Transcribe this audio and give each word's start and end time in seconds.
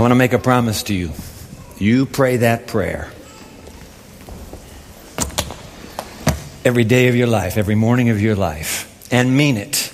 I 0.00 0.02
want 0.02 0.12
to 0.12 0.16
make 0.16 0.32
a 0.32 0.38
promise 0.38 0.84
to 0.84 0.94
you. 0.94 1.10
You 1.76 2.06
pray 2.06 2.38
that 2.38 2.66
prayer 2.66 3.10
every 6.64 6.84
day 6.84 7.08
of 7.08 7.16
your 7.16 7.26
life, 7.26 7.58
every 7.58 7.74
morning 7.74 8.08
of 8.08 8.18
your 8.18 8.34
life, 8.34 9.12
and 9.12 9.36
mean 9.36 9.58
it. 9.58 9.92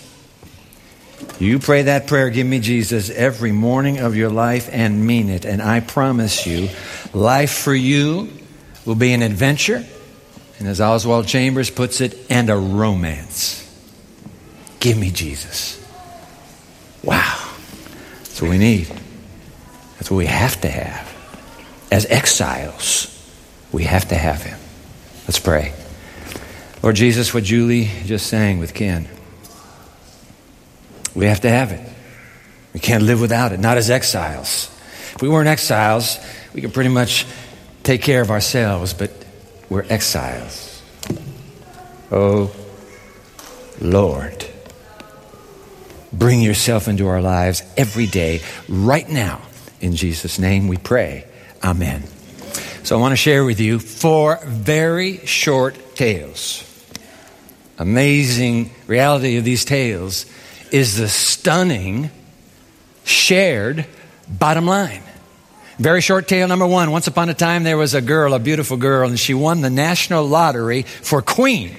You 1.40 1.58
pray 1.58 1.82
that 1.82 2.06
prayer, 2.06 2.30
give 2.30 2.46
me 2.46 2.60
Jesus, 2.60 3.10
every 3.10 3.50
morning 3.50 3.98
of 3.98 4.14
your 4.14 4.30
life 4.30 4.68
and 4.70 5.04
mean 5.04 5.28
it. 5.28 5.44
And 5.44 5.60
I 5.60 5.80
promise 5.80 6.46
you, 6.46 6.68
life 7.12 7.50
for 7.50 7.74
you 7.74 8.32
will 8.84 8.94
be 8.94 9.12
an 9.12 9.22
adventure, 9.22 9.84
and 10.60 10.68
as 10.68 10.80
Oswald 10.80 11.26
Chambers 11.26 11.68
puts 11.68 12.00
it, 12.00 12.16
and 12.30 12.48
a 12.48 12.56
romance. 12.56 13.60
Give 14.78 14.96
me 14.96 15.10
Jesus. 15.10 15.84
Wow. 17.02 17.56
That's 18.20 18.40
what 18.40 18.52
we 18.52 18.58
need. 18.58 19.05
That's 19.96 20.10
what 20.10 20.18
we 20.18 20.26
have 20.26 20.60
to 20.60 20.68
have. 20.68 21.14
As 21.90 22.06
exiles, 22.06 23.12
we 23.72 23.84
have 23.84 24.08
to 24.08 24.14
have 24.14 24.42
Him. 24.42 24.58
Let's 25.26 25.38
pray. 25.38 25.72
Lord 26.82 26.96
Jesus, 26.96 27.32
what 27.34 27.44
Julie 27.44 27.90
just 28.04 28.26
sang 28.26 28.58
with 28.58 28.74
Ken. 28.74 29.08
We 31.14 31.26
have 31.26 31.40
to 31.40 31.48
have 31.48 31.72
it. 31.72 31.88
We 32.74 32.80
can't 32.80 33.02
live 33.02 33.20
without 33.20 33.52
it, 33.52 33.60
not 33.60 33.78
as 33.78 33.90
exiles. 33.90 34.70
If 35.14 35.22
we 35.22 35.28
weren't 35.30 35.48
exiles, 35.48 36.18
we 36.52 36.60
could 36.60 36.74
pretty 36.74 36.90
much 36.90 37.26
take 37.82 38.02
care 38.02 38.20
of 38.20 38.30
ourselves, 38.30 38.92
but 38.92 39.10
we're 39.70 39.86
exiles. 39.88 40.82
Oh, 42.10 42.54
Lord, 43.80 44.44
bring 46.12 46.42
yourself 46.42 46.86
into 46.86 47.06
our 47.06 47.22
lives 47.22 47.62
every 47.76 48.06
day, 48.06 48.42
right 48.68 49.08
now. 49.08 49.40
In 49.86 49.94
Jesus' 49.94 50.40
name 50.40 50.66
we 50.66 50.78
pray. 50.78 51.24
Amen. 51.62 52.02
So 52.82 52.98
I 52.98 53.00
want 53.00 53.12
to 53.12 53.16
share 53.16 53.44
with 53.44 53.60
you 53.60 53.78
four 53.78 54.40
very 54.44 55.24
short 55.26 55.94
tales. 55.94 56.64
Amazing 57.78 58.72
reality 58.88 59.36
of 59.36 59.44
these 59.44 59.64
tales 59.64 60.26
is 60.72 60.96
the 60.96 61.08
stunning, 61.08 62.10
shared 63.04 63.86
bottom 64.28 64.66
line. 64.66 65.04
Very 65.78 66.00
short 66.00 66.26
tale 66.26 66.48
number 66.48 66.66
one. 66.66 66.90
Once 66.90 67.06
upon 67.06 67.28
a 67.28 67.34
time, 67.34 67.62
there 67.62 67.78
was 67.78 67.94
a 67.94 68.00
girl, 68.00 68.34
a 68.34 68.40
beautiful 68.40 68.76
girl, 68.76 69.08
and 69.08 69.20
she 69.20 69.34
won 69.34 69.60
the 69.60 69.70
national 69.70 70.26
lottery 70.26 70.82
for 70.82 71.22
queen. 71.22 71.76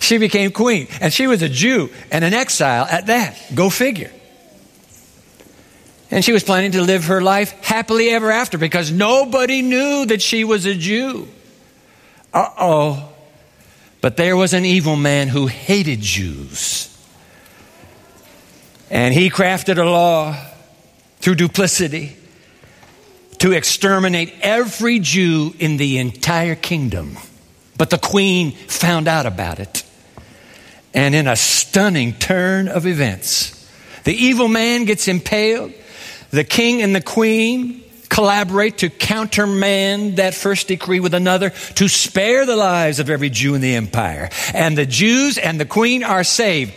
She 0.00 0.16
became 0.16 0.52
queen, 0.52 0.88
and 1.02 1.12
she 1.12 1.26
was 1.26 1.42
a 1.42 1.50
Jew 1.50 1.90
and 2.10 2.24
an 2.24 2.32
exile 2.32 2.86
at 2.88 3.06
that. 3.08 3.38
Go 3.54 3.68
figure. 3.68 4.10
And 6.14 6.24
she 6.24 6.32
was 6.32 6.44
planning 6.44 6.70
to 6.70 6.80
live 6.80 7.06
her 7.06 7.20
life 7.20 7.50
happily 7.64 8.10
ever 8.10 8.30
after 8.30 8.56
because 8.56 8.92
nobody 8.92 9.62
knew 9.62 10.06
that 10.06 10.22
she 10.22 10.44
was 10.44 10.64
a 10.64 10.72
Jew. 10.72 11.26
Uh 12.32 12.48
oh. 12.56 13.12
But 14.00 14.16
there 14.16 14.36
was 14.36 14.54
an 14.54 14.64
evil 14.64 14.94
man 14.94 15.26
who 15.26 15.48
hated 15.48 16.00
Jews. 16.00 16.88
And 18.90 19.12
he 19.12 19.28
crafted 19.28 19.76
a 19.76 19.82
law 19.82 20.36
through 21.18 21.34
duplicity 21.34 22.16
to 23.38 23.50
exterminate 23.50 24.32
every 24.40 25.00
Jew 25.00 25.52
in 25.58 25.78
the 25.78 25.98
entire 25.98 26.54
kingdom. 26.54 27.18
But 27.76 27.90
the 27.90 27.98
queen 27.98 28.52
found 28.52 29.08
out 29.08 29.26
about 29.26 29.58
it. 29.58 29.82
And 30.94 31.12
in 31.12 31.26
a 31.26 31.34
stunning 31.34 32.12
turn 32.12 32.68
of 32.68 32.86
events, 32.86 33.68
the 34.04 34.14
evil 34.14 34.46
man 34.46 34.84
gets 34.84 35.08
impaled. 35.08 35.72
The 36.34 36.42
king 36.42 36.82
and 36.82 36.96
the 36.96 37.00
queen 37.00 37.84
collaborate 38.08 38.78
to 38.78 38.90
countermand 38.90 40.16
that 40.16 40.34
first 40.34 40.66
decree 40.66 40.98
with 40.98 41.14
another 41.14 41.50
to 41.50 41.86
spare 41.86 42.44
the 42.44 42.56
lives 42.56 42.98
of 42.98 43.08
every 43.08 43.30
Jew 43.30 43.54
in 43.54 43.60
the 43.60 43.76
empire. 43.76 44.30
And 44.52 44.76
the 44.76 44.84
Jews 44.84 45.38
and 45.38 45.60
the 45.60 45.64
queen 45.64 46.02
are 46.02 46.24
saved. 46.24 46.74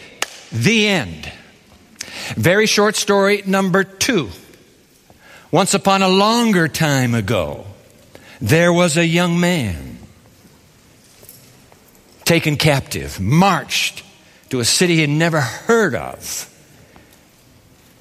The 0.51 0.87
end. 0.87 1.31
Very 2.35 2.67
short 2.67 2.95
story 2.95 3.41
number 3.47 3.83
two. 3.83 4.29
Once 5.49 5.73
upon 5.73 6.03
a 6.03 6.07
longer 6.07 6.67
time 6.67 7.15
ago, 7.15 7.65
there 8.39 8.71
was 8.71 8.95
a 8.95 9.07
young 9.07 9.39
man 9.39 9.97
taken 12.25 12.57
captive, 12.57 13.19
marched 13.19 14.03
to 14.51 14.59
a 14.59 14.65
city 14.65 14.95
he 14.95 15.01
had 15.01 15.09
never 15.09 15.41
heard 15.41 15.95
of, 15.95 16.47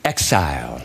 exile. 0.04 0.82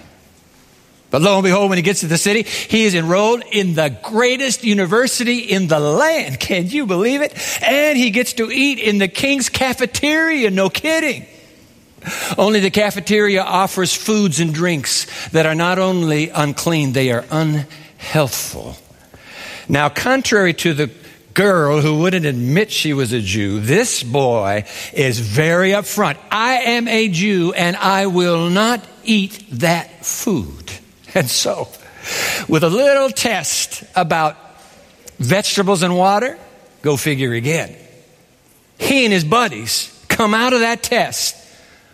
But 1.12 1.22
lo 1.22 1.36
and 1.36 1.44
behold, 1.44 1.70
when 1.70 1.78
he 1.78 1.82
gets 1.82 2.00
to 2.00 2.08
the 2.08 2.18
city, 2.18 2.44
he 2.44 2.86
is 2.86 2.96
enrolled 2.96 3.44
in 3.52 3.76
the 3.76 3.96
greatest 4.02 4.64
university 4.64 5.40
in 5.40 5.68
the 5.68 5.80
land. 5.80 6.40
Can 6.40 6.68
you 6.68 6.86
believe 6.86 7.22
it? 7.22 7.34
And 7.62 7.98
he 7.98 8.12
gets 8.12 8.34
to 8.34 8.50
eat 8.50 8.80
in 8.80 8.98
the 8.98 9.10
king's 9.10 9.50
cafeteria. 9.50 10.50
No 10.50 10.70
kidding. 10.70 11.26
Only 12.38 12.62
the 12.62 12.72
cafeteria 12.72 13.44
offers 13.44 13.94
foods 13.94 14.40
and 14.40 14.54
drinks 14.54 15.30
that 15.30 15.46
are 15.46 15.54
not 15.54 15.80
only 15.80 16.30
unclean, 16.30 16.94
they 16.94 17.12
are 17.12 17.26
unhealthful. 17.30 18.78
Now, 19.68 19.90
contrary 19.90 20.54
to 20.56 20.74
the 20.74 20.90
girl 21.34 21.82
who 21.82 22.00
wouldn't 22.00 22.26
admit 22.26 22.72
she 22.72 22.94
was 22.94 23.12
a 23.12 23.22
Jew, 23.22 23.60
this 23.60 24.02
boy 24.02 24.66
is 24.94 25.20
very 25.20 25.72
upfront. 25.72 26.18
I 26.32 26.54
am 26.54 26.88
a 26.88 27.10
Jew 27.10 27.54
and 27.54 27.76
I 27.76 28.08
will 28.08 28.50
not 28.50 28.82
eat 29.04 29.46
that 29.52 30.06
food. 30.06 30.72
And 31.16 31.30
so, 31.30 31.68
with 32.48 32.64
a 32.64 32.70
little 32.70 33.10
test 33.10 33.84
about 33.96 34.38
vegetables 35.18 35.84
and 35.84 35.98
water, 35.98 36.38
go 36.82 36.96
figure 36.96 37.34
again. 37.34 37.76
He 38.78 39.04
and 39.04 39.14
his 39.14 39.26
buddies 39.26 39.92
come 40.08 40.34
out 40.34 40.54
of 40.54 40.62
that 40.62 40.84
test 40.84 41.36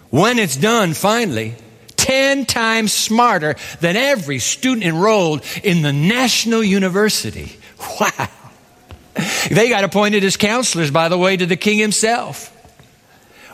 when 0.09 0.39
it's 0.39 0.55
done 0.55 0.93
finally, 0.93 1.55
10 1.97 2.45
times 2.45 2.93
smarter 2.93 3.55
than 3.81 3.95
every 3.95 4.39
student 4.39 4.85
enrolled 4.85 5.43
in 5.63 5.81
the 5.81 5.93
National 5.93 6.63
University. 6.63 7.57
Wow. 7.99 8.29
They 9.51 9.69
got 9.69 9.83
appointed 9.83 10.23
as 10.23 10.35
counselors, 10.35 10.89
by 10.89 11.09
the 11.09 11.17
way, 11.17 11.37
to 11.37 11.45
the 11.45 11.55
king 11.55 11.77
himself. 11.77 12.55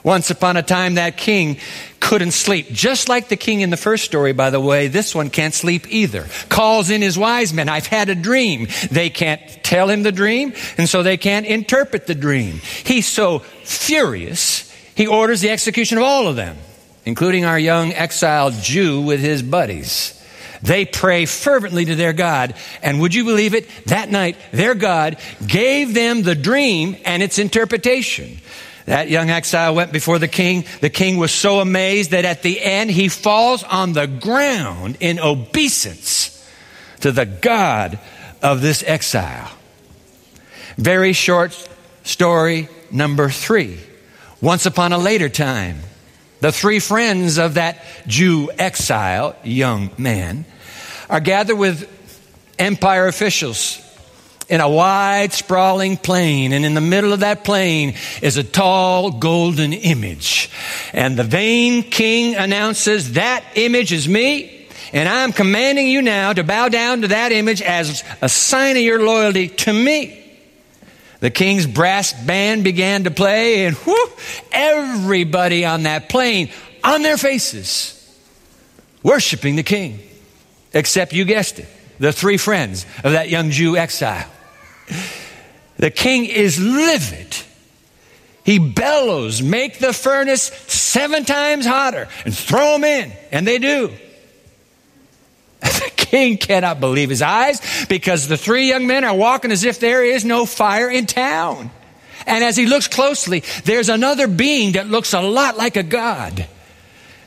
Once 0.03 0.30
upon 0.30 0.58
a 0.58 0.64
time, 0.64 0.96
that 0.96 1.18
king 1.18 1.58
couldn't 2.00 2.31
sleep. 2.31 2.69
Just 2.72 3.08
like 3.08 3.30
the 3.30 3.38
king 3.38 3.62
in 3.62 3.69
the 3.69 3.78
first 3.78 4.03
story, 4.03 4.34
by 4.34 4.50
the 4.50 4.59
way, 4.59 4.88
this 4.88 5.16
one 5.16 5.30
can't 5.30 5.53
sleep 5.53 5.88
either. 5.90 6.28
Calls 6.50 6.90
in 6.90 7.02
his 7.02 7.18
wise 7.18 7.53
men. 7.53 7.69
I've 7.69 7.88
had 7.88 8.09
a 8.09 8.16
dream. 8.16 8.68
They 8.92 9.09
can't 9.09 9.42
tell 9.63 9.90
him 9.90 10.03
the 10.03 10.12
dream, 10.12 10.53
and 10.78 10.90
so 10.90 11.03
they 11.03 11.18
can't 11.18 11.46
interpret 11.46 12.06
the 12.06 12.16
dream. 12.16 12.59
He's 12.84 13.08
so 13.08 13.40
furious 13.40 14.69
he 14.96 15.08
orders 15.08 15.42
the 15.42 15.50
execution 15.50 15.97
of 15.97 16.03
all 16.03 16.28
of 16.28 16.36
them, 16.36 16.58
including 17.06 17.46
our 17.46 17.58
young 17.58 17.94
exiled 17.94 18.53
Jew 18.53 19.02
with 19.02 19.19
his 19.19 19.42
buddies. 19.42 20.19
They 20.62 20.86
pray 20.86 21.25
fervently 21.25 21.86
to 21.86 21.96
their 21.96 22.13
God. 22.13 22.56
And 22.81 23.02
would 23.02 23.13
you 23.13 23.25
believe 23.25 23.53
it? 23.53 23.68
That 23.88 24.09
night, 24.09 24.38
their 24.52 24.75
God 24.75 25.18
gave 25.46 25.94
them 25.94 26.24
the 26.24 26.36
dream 26.36 26.96
and 27.03 27.22
its 27.22 27.38
interpretation. 27.38 28.40
That 28.85 29.09
young 29.09 29.29
exile 29.29 29.75
went 29.75 29.91
before 29.91 30.19
the 30.19 30.27
king. 30.27 30.66
The 30.81 30.89
king 30.89 31.17
was 31.17 31.31
so 31.31 31.59
amazed 31.59 32.11
that 32.11 32.25
at 32.25 32.41
the 32.41 32.61
end 32.61 32.91
he 32.91 33.07
falls 33.07 33.63
on 33.63 33.94
the 33.94 34.07
ground 34.07 34.97
in 34.99 35.19
obeisance 35.19 36.29
to 37.01 37.11
the 37.11 37.25
God 37.25 37.99
of 38.41 38.61
this 38.61 38.83
exile. 38.85 39.49
Very 40.77 41.13
short 41.13 41.69
story 42.03 42.67
number 42.91 43.29
three. 43.29 43.79
Once 44.41 44.66
upon 44.66 44.91
a 44.91 44.97
later 44.97 45.29
time, 45.29 45.79
the 46.41 46.51
three 46.51 46.79
friends 46.79 47.38
of 47.38 47.53
that 47.53 47.81
Jew 48.05 48.51
exile, 48.57 49.35
young 49.44 49.91
man, 49.97 50.45
are 51.09 51.21
gathered 51.21 51.55
with 51.55 51.89
empire 52.59 53.07
officials 53.07 53.82
in 54.53 54.61
a 54.61 54.69
wide, 54.69 55.33
sprawling 55.33 55.97
plain. 55.97 56.53
And 56.53 56.63
in 56.63 56.75
the 56.75 56.81
middle 56.81 57.11
of 57.11 57.21
that 57.21 57.44
plain 57.44 57.95
is 58.21 58.38
a 58.38 58.44
tall 58.44 59.09
golden 59.09 59.73
image. 59.73 60.51
And 60.94 61.17
the 61.17 61.23
vain 61.23 61.81
king 61.81 62.35
announces, 62.35 63.13
That 63.13 63.44
image 63.55 63.91
is 63.91 64.07
me. 64.07 64.67
And 64.94 65.09
I'm 65.09 65.33
commanding 65.33 65.88
you 65.88 66.03
now 66.03 66.33
to 66.33 66.44
bow 66.44 66.69
down 66.69 67.01
to 67.01 67.07
that 67.07 67.31
image 67.31 67.63
as 67.63 68.03
a 68.21 68.29
sign 68.29 68.77
of 68.77 68.83
your 68.83 69.03
loyalty 69.03 69.47
to 69.47 69.73
me. 69.73 70.19
The 71.19 71.31
king's 71.31 71.65
brass 71.65 72.13
band 72.13 72.63
began 72.63 73.05
to 73.05 73.11
play, 73.11 73.65
and 73.65 73.75
whoo, 73.75 74.05
everybody 74.51 75.65
on 75.65 75.83
that 75.83 76.09
plain 76.09 76.51
on 76.83 77.01
their 77.01 77.17
faces, 77.17 78.00
worshiping 79.01 79.55
the 79.55 79.63
king. 79.63 80.00
Except 80.73 81.11
you 81.11 81.25
guessed 81.25 81.57
it, 81.57 81.67
the 81.97 82.13
three 82.13 82.38
friends 82.38 82.85
of 83.03 83.13
that 83.13 83.29
young 83.29 83.50
Jew 83.50 83.77
exile. 83.77 84.29
The 85.77 85.91
king 85.91 86.25
is 86.25 86.59
livid. 86.59 87.35
He 88.44 88.59
bellows, 88.59 89.41
make 89.41 89.80
the 89.80 89.94
furnace 89.94 90.44
seven 90.44 91.24
times 91.24 91.65
hotter 91.65 92.07
and 92.25 92.35
throw 92.35 92.74
them 92.74 92.83
in. 92.83 93.12
And 93.31 93.47
they 93.47 93.59
do. 93.59 93.91
The 95.62 95.91
king 95.95 96.38
cannot 96.38 96.80
believe 96.80 97.09
his 97.09 97.24
eyes 97.24 97.59
because 97.88 98.27
the 98.27 98.38
three 98.38 98.68
young 98.68 98.85
men 98.85 99.03
are 99.03 99.15
walking 99.15 99.51
as 99.51 99.63
if 99.63 99.80
there 99.80 100.03
is 100.03 100.24
no 100.24 100.45
fire 100.45 100.88
in 100.88 101.07
town. 101.07 101.71
And 102.27 102.44
as 102.44 102.56
he 102.56 102.68
looks 102.68 102.88
closely, 102.88 103.44
there's 103.63 103.89
another 103.89 104.27
being 104.27 104.74
that 104.74 104.88
looks 104.88 105.13
a 105.13 105.21
lot 105.21 105.57
like 105.57 105.75
a 105.75 105.81
god. 105.81 106.47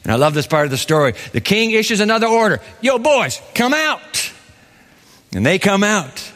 And 0.05 0.13
I 0.13 0.17
love 0.17 0.35
this 0.35 0.47
part 0.47 0.67
of 0.67 0.71
the 0.71 0.77
story. 0.77 1.15
The 1.33 1.41
king 1.41 1.73
issues 1.73 1.99
another 1.99 2.29
order 2.29 2.61
Yo, 2.81 2.99
boys, 2.99 3.41
come 3.55 3.75
out. 3.75 4.33
And 5.33 5.45
they 5.45 5.59
come 5.59 5.83
out. 5.83 6.33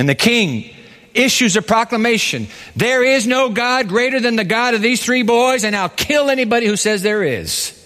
And 0.00 0.08
the 0.08 0.14
king 0.14 0.70
issues 1.12 1.56
a 1.56 1.62
proclamation 1.62 2.46
There 2.74 3.04
is 3.04 3.26
no 3.26 3.50
God 3.50 3.86
greater 3.86 4.18
than 4.18 4.34
the 4.34 4.44
God 4.44 4.72
of 4.72 4.80
these 4.80 5.04
three 5.04 5.22
boys, 5.22 5.62
and 5.62 5.76
I'll 5.76 5.90
kill 5.90 6.30
anybody 6.30 6.66
who 6.66 6.76
says 6.76 7.02
there 7.02 7.22
is. 7.22 7.76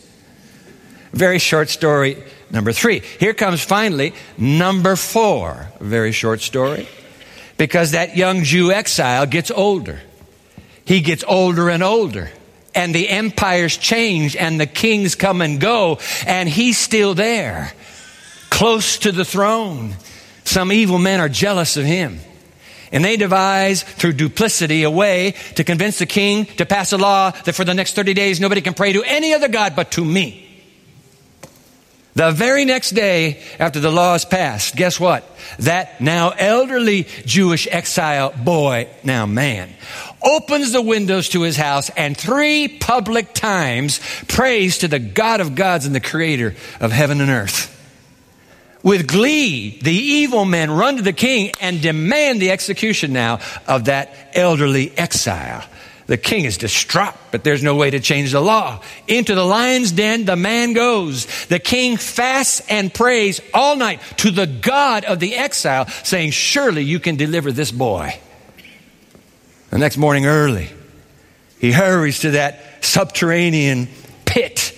Very 1.12 1.40
short 1.40 1.70
story, 1.70 2.22
number 2.52 2.70
three. 2.70 3.00
Here 3.18 3.34
comes 3.34 3.64
finally 3.64 4.14
number 4.38 4.94
four. 4.94 5.72
Very 5.80 6.12
short 6.12 6.40
story. 6.40 6.86
Because 7.56 7.90
that 7.90 8.16
young 8.16 8.44
Jew 8.44 8.70
exile 8.70 9.26
gets 9.26 9.50
older. 9.50 10.00
He 10.84 11.00
gets 11.00 11.24
older 11.26 11.68
and 11.68 11.82
older. 11.82 12.30
And 12.76 12.94
the 12.94 13.08
empires 13.08 13.76
change, 13.76 14.36
and 14.36 14.60
the 14.60 14.66
kings 14.66 15.16
come 15.16 15.42
and 15.42 15.60
go, 15.60 15.98
and 16.28 16.48
he's 16.48 16.78
still 16.78 17.14
there, 17.14 17.72
close 18.50 18.98
to 18.98 19.10
the 19.10 19.24
throne. 19.24 19.96
Some 20.44 20.72
evil 20.72 20.98
men 20.98 21.20
are 21.20 21.28
jealous 21.28 21.76
of 21.76 21.84
him. 21.84 22.20
And 22.92 23.04
they 23.04 23.16
devise 23.16 23.82
through 23.82 24.12
duplicity 24.12 24.84
a 24.84 24.90
way 24.90 25.34
to 25.56 25.64
convince 25.64 25.98
the 25.98 26.06
king 26.06 26.46
to 26.56 26.66
pass 26.66 26.92
a 26.92 26.96
law 26.96 27.32
that 27.32 27.54
for 27.54 27.64
the 27.64 27.74
next 27.74 27.94
30 27.94 28.14
days 28.14 28.40
nobody 28.40 28.60
can 28.60 28.74
pray 28.74 28.92
to 28.92 29.02
any 29.02 29.34
other 29.34 29.48
God 29.48 29.74
but 29.74 29.90
to 29.92 30.04
me. 30.04 30.42
The 32.14 32.30
very 32.30 32.64
next 32.64 32.90
day 32.90 33.42
after 33.58 33.80
the 33.80 33.90
law 33.90 34.14
is 34.14 34.24
passed, 34.24 34.76
guess 34.76 35.00
what? 35.00 35.28
That 35.58 36.00
now 36.00 36.30
elderly 36.30 37.08
Jewish 37.24 37.66
exile 37.68 38.32
boy, 38.32 38.88
now 39.02 39.26
man, 39.26 39.70
opens 40.22 40.70
the 40.70 40.80
windows 40.80 41.28
to 41.30 41.42
his 41.42 41.56
house 41.56 41.90
and 41.90 42.16
three 42.16 42.68
public 42.68 43.34
times 43.34 43.98
prays 44.28 44.78
to 44.78 44.88
the 44.88 45.00
God 45.00 45.40
of 45.40 45.56
gods 45.56 45.86
and 45.86 45.94
the 45.94 46.00
creator 46.00 46.54
of 46.78 46.92
heaven 46.92 47.20
and 47.20 47.30
earth. 47.30 47.73
With 48.84 49.08
glee, 49.08 49.78
the 49.80 49.94
evil 49.94 50.44
men 50.44 50.70
run 50.70 50.98
to 50.98 51.02
the 51.02 51.14
king 51.14 51.52
and 51.58 51.80
demand 51.80 52.40
the 52.40 52.50
execution 52.50 53.14
now 53.14 53.40
of 53.66 53.86
that 53.86 54.14
elderly 54.34 54.92
exile. 54.96 55.64
The 56.06 56.18
king 56.18 56.44
is 56.44 56.58
distraught, 56.58 57.14
but 57.30 57.44
there's 57.44 57.62
no 57.62 57.76
way 57.76 57.90
to 57.90 57.98
change 57.98 58.32
the 58.32 58.42
law. 58.42 58.82
Into 59.08 59.34
the 59.34 59.42
lion's 59.42 59.90
den 59.90 60.26
the 60.26 60.36
man 60.36 60.74
goes. 60.74 61.46
The 61.46 61.58
king 61.58 61.96
fasts 61.96 62.60
and 62.68 62.92
prays 62.92 63.40
all 63.54 63.74
night 63.74 64.02
to 64.18 64.30
the 64.30 64.46
God 64.46 65.06
of 65.06 65.18
the 65.18 65.34
exile, 65.34 65.86
saying, 66.02 66.32
Surely 66.32 66.84
you 66.84 67.00
can 67.00 67.16
deliver 67.16 67.52
this 67.52 67.72
boy. 67.72 68.20
The 69.70 69.78
next 69.78 69.96
morning 69.96 70.26
early, 70.26 70.68
he 71.58 71.72
hurries 71.72 72.18
to 72.18 72.32
that 72.32 72.84
subterranean 72.84 73.88
pit 74.26 74.74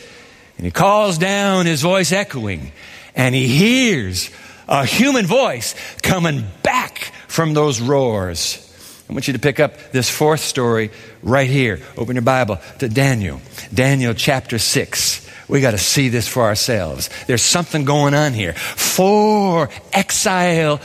and 0.57 0.65
he 0.65 0.71
calls 0.71 1.19
down, 1.19 1.67
his 1.67 1.83
voice 1.83 2.13
echoing, 2.13 2.73
and 3.17 3.35
he 3.35 3.49
hears 3.49 4.31
a 4.69 4.85
human 4.85 5.27
voice 5.27 5.75
coming 6.03 6.45
back 6.63 7.13
from 7.27 7.55
those 7.55 7.81
roars. 7.81 8.63
I 9.09 9.13
want 9.13 9.27
you 9.27 9.33
to 9.33 9.39
pick 9.39 9.61
up 9.61 9.93
this 9.93 10.11
fourth 10.11 10.41
story 10.41 10.91
right 11.23 11.49
here. 11.49 11.81
Open 11.97 12.17
your 12.17 12.23
Bible 12.23 12.59
to 12.81 12.89
Daniel. 12.89 13.41
Daniel 13.73 14.15
chapter 14.15 14.59
6. 14.59 15.29
We 15.49 15.61
got 15.61 15.71
to 15.73 15.79
see 15.79 16.09
this 16.09 16.27
for 16.27 16.43
ourselves. 16.43 17.09
There's 17.27 17.43
something 17.43 17.85
going 17.85 18.15
on 18.15 18.33
here. 18.33 18.53
Four 18.53 19.71
exile 19.93 20.81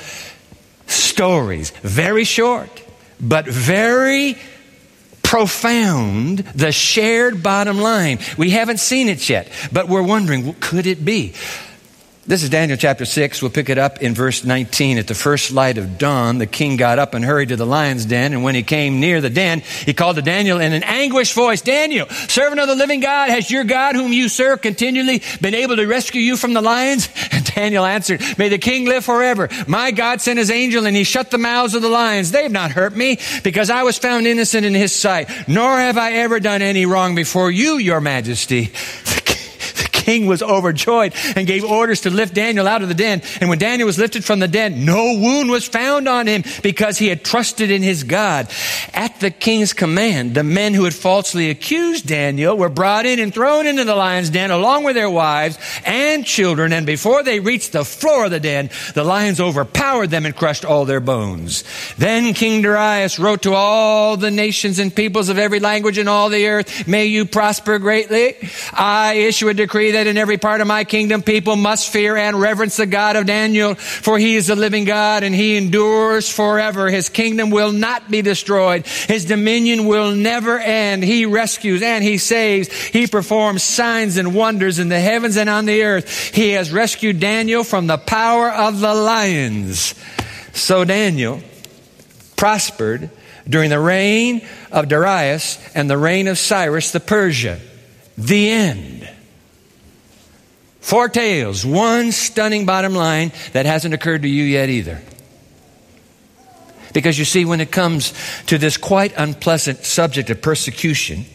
stories. 0.86 1.72
Very 1.82 2.26
short, 2.26 2.70
but 3.20 3.48
very 3.48 4.38
profound, 5.24 6.40
the 6.40 6.72
shared 6.72 7.42
bottom 7.42 7.80
line. 7.80 8.20
We 8.38 8.52
haven't 8.52 8.80
seen 8.80 9.10
it 9.10 9.28
yet, 9.30 9.52
but 9.72 9.88
we're 9.88 10.04
wondering, 10.04 10.54
could 10.60 10.86
it 10.86 11.04
be? 11.04 11.34
This 12.32 12.44
is 12.44 12.50
Daniel 12.50 12.78
chapter 12.78 13.04
6. 13.04 13.42
We'll 13.42 13.52
pick 13.52 13.68
it 13.68 13.78
up 13.78 14.02
in 14.02 14.14
verse 14.14 14.46
19. 14.46 14.98
At 14.98 15.08
the 15.08 15.14
first 15.14 15.52
light 15.52 15.78
of 15.78 15.98
dawn, 15.98 16.38
the 16.38 16.48
king 16.48 16.78
got 16.78 16.98
up 16.98 17.14
and 17.14 17.26
hurried 17.26 17.50
to 17.50 17.58
the 17.58 17.66
lion's 17.66 18.06
den. 18.06 18.32
And 18.32 18.42
when 18.42 18.56
he 18.56 18.64
came 18.64 19.02
near 19.02 19.20
the 19.20 19.30
den, 19.30 19.60
he 19.60 19.94
called 19.94 20.16
to 20.16 20.22
Daniel 20.22 20.62
in 20.62 20.72
an 20.72 20.84
anguished 20.84 21.34
voice 21.34 21.60
Daniel, 21.60 22.08
servant 22.08 22.62
of 22.62 22.70
the 22.70 22.76
living 22.76 23.02
God, 23.02 23.32
has 23.32 23.52
your 23.52 23.66
God, 23.66 23.96
whom 23.96 24.14
you 24.14 24.30
serve, 24.30 24.62
continually 24.62 25.22
been 25.42 25.54
able 25.54 25.76
to 25.76 25.86
rescue 25.86 26.22
you 26.22 26.38
from 26.38 26.54
the 26.54 26.62
lions? 26.62 27.10
And 27.34 27.46
Daniel 27.46 27.86
answered, 27.86 28.22
May 28.38 28.48
the 28.48 28.58
king 28.58 28.86
live 28.86 29.04
forever. 29.04 29.50
My 29.68 29.92
God 29.92 30.22
sent 30.22 30.40
his 30.40 30.52
angel 30.52 30.86
and 30.86 30.96
he 30.96 31.04
shut 31.04 31.32
the 31.32 31.38
mouths 31.38 31.76
of 31.76 31.82
the 31.82 31.90
lions. 31.90 32.32
They've 32.32 32.52
not 32.52 32.72
hurt 32.72 32.96
me 32.96 33.20
because 33.44 33.70
I 33.70 33.84
was 33.84 33.98
found 33.98 34.28
innocent 34.28 34.66
in 34.66 34.74
his 34.74 34.94
sight, 34.94 35.30
nor 35.48 35.78
have 35.78 35.98
I 35.98 36.14
ever 36.14 36.40
done 36.40 36.62
any 36.62 36.86
wrong 36.86 37.16
before 37.16 37.52
you, 37.52 37.78
your 37.78 38.00
majesty 38.00 38.72
king 40.02 40.26
was 40.26 40.42
overjoyed 40.42 41.14
and 41.36 41.46
gave 41.46 41.64
orders 41.64 42.02
to 42.02 42.10
lift 42.10 42.34
Daniel 42.34 42.68
out 42.68 42.82
of 42.82 42.88
the 42.88 42.96
den. 42.96 43.22
And 43.40 43.50
when 43.50 43.60
Daniel 43.60 43.86
was 43.86 44.00
lifted 44.00 44.26
from 44.26 44.40
the 44.40 44.48
den, 44.48 44.84
no 44.84 45.14
wound 45.14 45.52
was 45.52 45.68
found 45.68 46.08
on 46.08 46.26
him 46.26 46.44
because 46.64 46.98
he 46.98 47.08
had 47.08 47.24
trusted 47.24 47.70
in 47.70 47.84
his 47.84 48.04
God. 48.04 48.50
At 48.94 49.20
the 49.20 49.30
king's 49.30 49.74
command, 49.74 50.34
the 50.34 50.44
men 50.44 50.74
who 50.74 50.86
had 50.86 50.96
falsely 50.96 51.50
accused 51.50 52.08
Daniel 52.08 52.58
were 52.58 52.70
brought 52.70 53.06
in 53.06 53.20
and 53.20 53.34
thrown 53.34 53.68
into 53.68 53.84
the 53.84 53.96
lion's 53.96 54.32
den 54.32 54.50
along 54.50 54.84
with 54.84 54.96
their 54.96 55.10
wives 55.10 55.60
and 55.86 56.26
children. 56.26 56.74
And 56.74 56.86
before 56.86 57.22
they 57.22 57.40
reached 57.40 57.72
the 57.72 57.86
floor 57.86 58.26
of 58.26 58.32
the 58.32 58.40
den, 58.40 58.70
the 58.96 59.04
lions 59.04 59.40
overpowered 59.40 60.10
them 60.10 60.26
and 60.26 60.36
crushed 60.36 60.66
all 60.66 60.86
their 60.86 61.00
bones. 61.00 61.64
Then 61.98 62.34
King 62.34 62.64
Darius 62.64 63.20
wrote 63.20 63.44
to 63.44 63.54
all 63.54 64.18
the 64.18 64.32
nations 64.32 64.80
and 64.80 64.94
peoples 64.94 65.30
of 65.30 65.38
every 65.38 65.60
language 65.60 65.98
in 65.98 66.08
all 66.08 66.30
the 66.30 66.48
earth, 66.48 66.88
May 66.88 67.06
you 67.06 67.26
prosper 67.26 67.78
greatly. 67.78 68.36
I 68.74 69.14
issue 69.14 69.50
a 69.50 69.54
decree 69.54 69.91
that 69.92 70.08
in 70.08 70.18
every 70.18 70.38
part 70.38 70.62
of 70.62 70.68
my 70.68 70.84
kingdom 70.84 71.22
people 71.22 71.56
must 71.56 71.90
fear 71.90 72.16
and 72.16 72.40
reverence 72.40 72.78
the 72.78 72.86
God 72.86 73.16
of 73.16 73.26
Daniel, 73.26 73.76
for 73.76 74.18
he 74.18 74.36
is 74.36 74.48
the 74.48 74.56
living 74.56 74.86
God 74.86 75.24
and 75.24 75.34
he 75.34 75.58
endures 75.58 76.30
forever. 76.30 76.90
His 76.90 77.10
kingdom 77.10 77.50
will 77.50 77.72
not 77.72 78.10
be 78.10 78.22
destroyed. 78.22 78.86
His 78.86 79.26
dominion 79.26 79.86
will 79.86 80.12
never 80.12 80.60
end. 80.60 81.04
He 81.04 81.26
rescues 81.26 81.82
and 81.82 82.04
he 82.04 82.18
saves. 82.18 82.72
He 82.72 83.08
performs 83.08 83.64
signs 83.64 84.18
and 84.18 84.34
wonders 84.36 84.80
in 84.80 84.90
the 84.90 85.00
heavens 85.00 85.38
and 85.38 85.50
on 85.50 85.66
the 85.66 85.84
earth. 85.84 86.34
He 86.34 86.52
has 86.52 86.72
rescued 86.72 87.20
Daniel 87.20 87.64
from 87.64 87.88
the 87.88 87.98
power 87.98 88.50
of 88.50 88.80
the 88.80 88.94
lions. 88.94 89.96
So 90.54 90.84
Daniel 90.84 91.42
prospered 92.36 93.10
during 93.48 93.70
the 93.70 93.80
reign 93.80 94.46
of 94.72 94.88
Darius 94.88 95.60
and 95.76 95.90
the 95.90 95.98
reign 95.98 96.28
of 96.28 96.38
Cyrus 96.38 96.92
the 96.92 97.00
Persian. 97.00 97.60
The 98.18 98.50
end. 98.50 99.01
Four 100.82 101.10
tales, 101.10 101.66
one 101.66 102.12
stunning 102.12 102.66
bottom 102.66 102.94
line 102.94 103.32
that 103.54 103.66
hasn't 103.66 103.94
occurred 103.94 104.24
to 104.24 104.28
you 104.28 104.44
yet 104.44 104.68
either. 104.70 105.02
Because 106.92 107.18
you 107.18 107.24
see, 107.24 107.46
when 107.46 107.62
it 107.62 107.72
comes 107.72 108.14
to 108.48 108.58
this 108.58 108.78
quite 108.78 109.14
unpleasant 109.16 109.86
subject 109.86 110.30
of 110.30 110.42
persecution, 110.42 111.26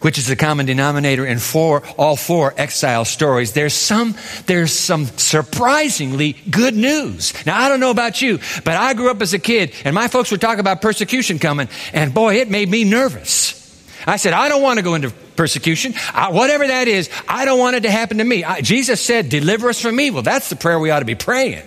which 0.00 0.16
is 0.16 0.26
the 0.26 0.34
common 0.34 0.64
denominator 0.66 1.26
in 1.26 1.38
four, 1.38 1.82
all 1.98 2.16
four 2.16 2.54
exile 2.56 3.04
stories, 3.04 3.52
there's 3.52 3.74
some, 3.74 4.16
there's 4.46 4.72
some 4.72 5.04
surprisingly 5.04 6.32
good 6.50 6.74
news. 6.74 7.34
Now, 7.46 7.60
I 7.60 7.68
don't 7.68 7.80
know 7.80 7.90
about 7.90 8.22
you, 8.22 8.38
but 8.64 8.76
I 8.76 8.94
grew 8.94 9.10
up 9.10 9.20
as 9.20 9.34
a 9.34 9.38
kid 9.38 9.74
and 9.84 9.94
my 9.94 10.08
folks 10.08 10.30
would 10.30 10.40
talk 10.40 10.58
about 10.58 10.80
persecution 10.80 11.38
coming 11.38 11.68
and 11.92 12.14
boy, 12.14 12.36
it 12.36 12.50
made 12.50 12.68
me 12.68 12.84
nervous. 12.84 13.58
I 14.06 14.16
said, 14.16 14.32
I 14.32 14.48
don't 14.48 14.62
want 14.62 14.78
to 14.78 14.82
go 14.82 14.94
into 14.94 15.12
persecution. 15.40 15.94
I, 16.12 16.32
whatever 16.32 16.66
that 16.66 16.86
is, 16.86 17.08
I 17.26 17.46
don't 17.46 17.58
want 17.58 17.74
it 17.74 17.84
to 17.84 17.90
happen 17.90 18.18
to 18.18 18.24
me. 18.24 18.44
I, 18.44 18.60
Jesus 18.60 19.00
said, 19.00 19.30
deliver 19.30 19.70
us 19.70 19.80
from 19.80 19.98
evil. 19.98 20.20
That's 20.20 20.50
the 20.50 20.56
prayer 20.56 20.78
we 20.78 20.90
ought 20.90 20.98
to 20.98 21.06
be 21.06 21.14
praying. 21.14 21.66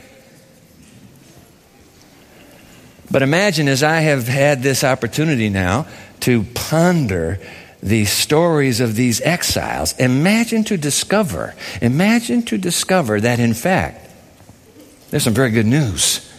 But 3.10 3.24
imagine 3.24 3.68
as 3.68 3.82
I 3.82 4.02
have 4.02 4.28
had 4.28 4.62
this 4.62 4.84
opportunity 4.84 5.50
now 5.50 5.88
to 6.20 6.44
ponder 6.54 7.40
the 7.82 8.06
stories 8.06 8.80
of 8.80 8.96
these 8.96 9.22
exiles, 9.22 9.94
imagine 9.98 10.64
to 10.66 10.78
discover, 10.78 11.56
imagine 11.82 12.44
to 12.44 12.60
discover 12.60 13.22
that 13.22 13.40
in 13.40 13.56
fact, 13.56 14.08
there's 15.10 15.24
some 15.24 15.34
very 15.34 15.50
good 15.50 15.66
news. 15.66 16.32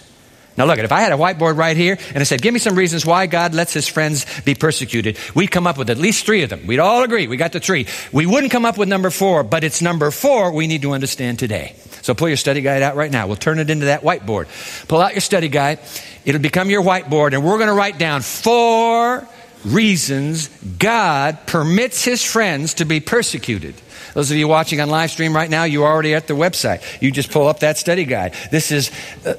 Now, 0.57 0.67
look, 0.67 0.79
if 0.79 0.93
I 0.93 1.01
had 1.01 1.13
a 1.13 1.17
whiteboard 1.17 1.57
right 1.57 1.77
here 1.77 1.99
and 2.09 2.19
I 2.19 2.23
said, 2.23 2.41
give 2.41 2.55
me 2.55 2.61
some 2.61 2.77
reasons 2.77 3.05
why 3.05 3.27
God 3.27 3.55
lets 3.55 3.73
his 3.73 3.89
friends 3.89 4.25
be 4.43 4.55
persecuted, 4.55 5.19
we'd 5.35 5.51
come 5.51 5.67
up 5.67 5.77
with 5.77 5.91
at 5.91 5.99
least 5.99 6.27
three 6.27 6.43
of 6.43 6.51
them. 6.51 6.67
We'd 6.67 6.79
all 6.79 7.03
agree. 7.03 7.27
We 7.27 7.37
got 7.37 7.53
the 7.53 7.61
three. 7.61 7.87
We 8.13 8.27
wouldn't 8.27 8.53
come 8.53 8.65
up 8.65 8.79
with 8.79 8.89
number 8.89 9.11
four, 9.11 9.43
but 9.43 9.65
it's 9.65 9.83
number 9.83 10.11
four 10.11 10.53
we 10.53 10.67
need 10.67 10.83
to 10.83 10.93
understand 10.93 11.39
today. 11.41 11.75
So 12.03 12.15
pull 12.15 12.29
your 12.29 12.37
study 12.37 12.61
guide 12.61 12.83
out 12.83 12.97
right 12.97 13.11
now. 13.11 13.27
We'll 13.27 13.37
turn 13.37 13.59
it 13.59 13.71
into 13.71 13.87
that 13.87 14.03
whiteboard. 14.03 14.47
Pull 14.89 15.01
out 15.01 15.13
your 15.13 15.23
study 15.23 15.49
guide. 15.49 15.81
It'll 16.25 16.41
become 16.41 16.71
your 16.71 16.83
whiteboard, 16.83 17.33
and 17.33 17.45
we're 17.45 17.57
going 17.57 17.69
to 17.69 17.75
write 17.75 17.99
down 17.99 18.21
four 18.23 19.27
reasons 19.65 20.49
God 20.79 21.39
permits 21.47 22.05
his 22.05 22.23
friends 22.23 22.75
to 22.75 22.85
be 22.85 23.01
persecuted. 23.01 23.75
Those 24.15 24.31
of 24.31 24.37
you 24.37 24.47
watching 24.47 24.81
on 24.81 24.89
live 24.89 25.11
stream 25.11 25.35
right 25.35 25.51
now, 25.51 25.65
you're 25.65 25.87
already 25.87 26.15
at 26.15 26.29
the 26.29 26.35
website. 26.35 27.03
You 27.03 27.11
just 27.11 27.33
pull 27.33 27.49
up 27.49 27.59
that 27.61 27.79
study 27.79 28.05
guide. 28.05 28.35
This 28.53 28.71
is 28.71 28.93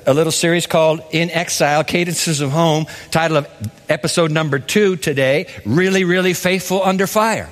a 0.06 0.14
little 0.14 0.34
series 0.34 0.68
called 0.68 1.02
In 1.12 1.32
Exile 1.32 1.86
Cadences 1.86 2.42
of 2.42 2.52
Home, 2.52 2.86
title 3.10 3.38
of 3.38 3.48
episode 3.88 4.32
number 4.32 4.60
two 4.60 4.98
today 4.98 5.48
Really, 5.66 6.04
Really 6.04 6.34
Faithful 6.34 6.84
Under 6.84 7.08
Fire. 7.08 7.50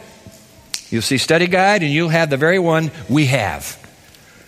You'll 0.89 1.01
see 1.01 1.17
study 1.17 1.47
guide 1.47 1.81
and 1.81 1.93
you'll 1.93 2.09
have 2.09 2.29
the 2.29 2.37
very 2.37 2.59
one 2.59 2.91
we 3.09 3.27
have. 3.27 3.79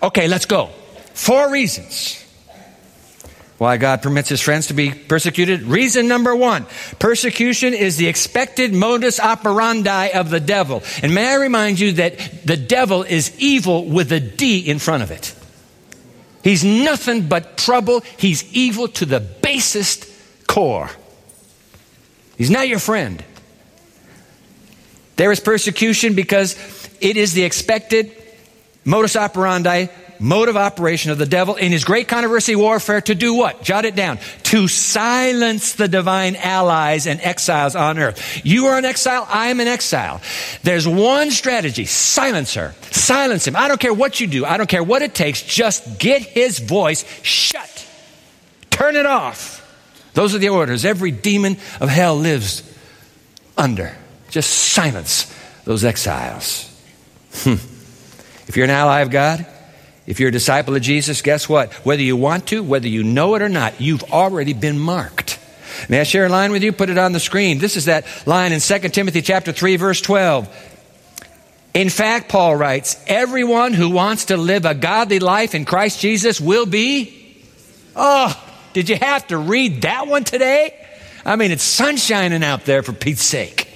Okay, 0.03 0.27
let's 0.27 0.45
go. 0.45 0.69
Four 1.13 1.49
reasons 1.51 2.25
why 3.59 3.75
God 3.75 4.01
permits 4.01 4.29
his 4.29 4.41
friends 4.41 4.67
to 4.67 4.73
be 4.73 4.89
persecuted. 4.91 5.63
Reason 5.63 6.07
number 6.07 6.33
one 6.35 6.65
persecution 6.97 7.73
is 7.73 7.97
the 7.97 8.07
expected 8.07 8.73
modus 8.73 9.19
operandi 9.19 10.07
of 10.07 10.29
the 10.29 10.39
devil. 10.39 10.81
And 11.03 11.13
may 11.13 11.27
I 11.27 11.35
remind 11.35 11.79
you 11.79 11.91
that 11.93 12.45
the 12.45 12.57
devil 12.57 13.03
is 13.03 13.37
evil 13.37 13.85
with 13.85 14.11
a 14.13 14.19
D 14.21 14.59
in 14.61 14.79
front 14.79 15.03
of 15.03 15.11
it. 15.11 15.35
He's 16.41 16.63
nothing 16.63 17.27
but 17.27 17.57
trouble. 17.57 18.01
He's 18.17 18.51
evil 18.53 18.87
to 18.87 19.05
the 19.05 19.19
basest 19.19 20.07
core. 20.47 20.89
He's 22.37 22.49
not 22.49 22.69
your 22.69 22.79
friend. 22.79 23.21
There 25.17 25.33
is 25.33 25.41
persecution 25.41 26.15
because 26.15 26.55
it 27.01 27.17
is 27.17 27.33
the 27.33 27.43
expected 27.43 28.15
modus 28.85 29.17
operandi, 29.17 29.87
mode 30.19 30.49
of 30.49 30.57
operation 30.57 31.11
of 31.11 31.17
the 31.17 31.25
devil 31.25 31.55
in 31.55 31.71
his 31.71 31.85
great 31.85 32.07
controversy 32.07 32.55
warfare 32.55 33.01
to 33.01 33.15
do 33.15 33.33
what? 33.33 33.63
Jot 33.63 33.85
it 33.85 33.95
down. 33.95 34.19
To 34.43 34.67
silence 34.67 35.73
the 35.73 35.87
divine 35.87 36.35
allies 36.35 37.07
and 37.07 37.21
exiles 37.21 37.75
on 37.75 37.97
earth. 37.97 38.41
You 38.45 38.67
are 38.67 38.77
an 38.77 38.85
exile, 38.85 39.25
I 39.29 39.47
am 39.47 39.59
an 39.59 39.67
exile. 39.67 40.21
There's 40.63 40.87
one 40.87 41.31
strategy 41.31 41.85
silence 41.85 42.53
her, 42.55 42.75
silence 42.91 43.47
him. 43.47 43.55
I 43.55 43.67
don't 43.67 43.79
care 43.79 43.93
what 43.93 44.19
you 44.19 44.27
do, 44.27 44.45
I 44.45 44.57
don't 44.57 44.69
care 44.69 44.83
what 44.83 45.01
it 45.01 45.15
takes, 45.15 45.41
just 45.41 45.99
get 45.99 46.21
his 46.21 46.59
voice 46.59 47.05
shut. 47.23 47.87
Turn 48.69 48.95
it 48.95 49.05
off. 49.05 49.57
Those 50.13 50.35
are 50.35 50.39
the 50.39 50.49
orders 50.49 50.85
every 50.85 51.11
demon 51.11 51.57
of 51.79 51.89
hell 51.89 52.15
lives 52.15 52.63
under. 53.57 53.95
Just 54.29 54.49
silence 54.51 55.33
those 55.65 55.83
exiles. 55.83 56.65
Hmm. 57.33 57.55
If 58.47 58.57
you're 58.57 58.65
an 58.65 58.71
ally 58.71 59.01
of 59.01 59.11
God, 59.11 59.45
if 60.09 60.19
you're 60.19 60.29
a 60.29 60.31
disciple 60.31 60.75
of 60.75 60.81
Jesus, 60.81 61.21
guess 61.21 61.47
what? 61.47 61.71
Whether 61.85 62.01
you 62.01 62.17
want 62.17 62.47
to, 62.47 62.63
whether 62.63 62.87
you 62.87 63.03
know 63.03 63.35
it 63.35 63.43
or 63.43 63.47
not, 63.47 63.79
you've 63.79 64.01
already 64.05 64.53
been 64.53 64.79
marked. 64.79 65.37
May 65.87 65.99
I 65.99 66.03
share 66.03 66.25
a 66.25 66.29
line 66.29 66.51
with 66.51 66.63
you? 66.63 66.71
Put 66.71 66.89
it 66.89 66.97
on 66.97 67.11
the 67.11 67.19
screen. 67.19 67.59
This 67.59 67.77
is 67.77 67.85
that 67.85 68.07
line 68.25 68.51
in 68.51 68.59
2 68.59 68.79
Timothy 68.89 69.21
chapter 69.21 69.51
3 69.51 69.75
verse 69.75 70.01
12. 70.01 70.49
In 71.75 71.89
fact, 71.89 72.27
Paul 72.27 72.55
writes, 72.55 72.99
everyone 73.05 73.73
who 73.73 73.91
wants 73.91 74.25
to 74.25 74.37
live 74.37 74.65
a 74.65 74.73
godly 74.73 75.19
life 75.19 75.53
in 75.53 75.63
Christ 75.63 76.01
Jesus 76.01 76.41
will 76.41 76.65
be 76.65 77.15
Oh, 77.95 78.33
did 78.73 78.89
you 78.89 78.95
have 78.95 79.27
to 79.27 79.37
read 79.37 79.83
that 79.83 80.07
one 80.07 80.23
today? 80.23 80.73
I 81.23 81.35
mean, 81.35 81.51
it's 81.51 81.79
sunshining 81.79 82.43
out 82.43 82.65
there 82.65 82.81
for 82.81 82.93
Pete's 82.93 83.21
sake. 83.21 83.67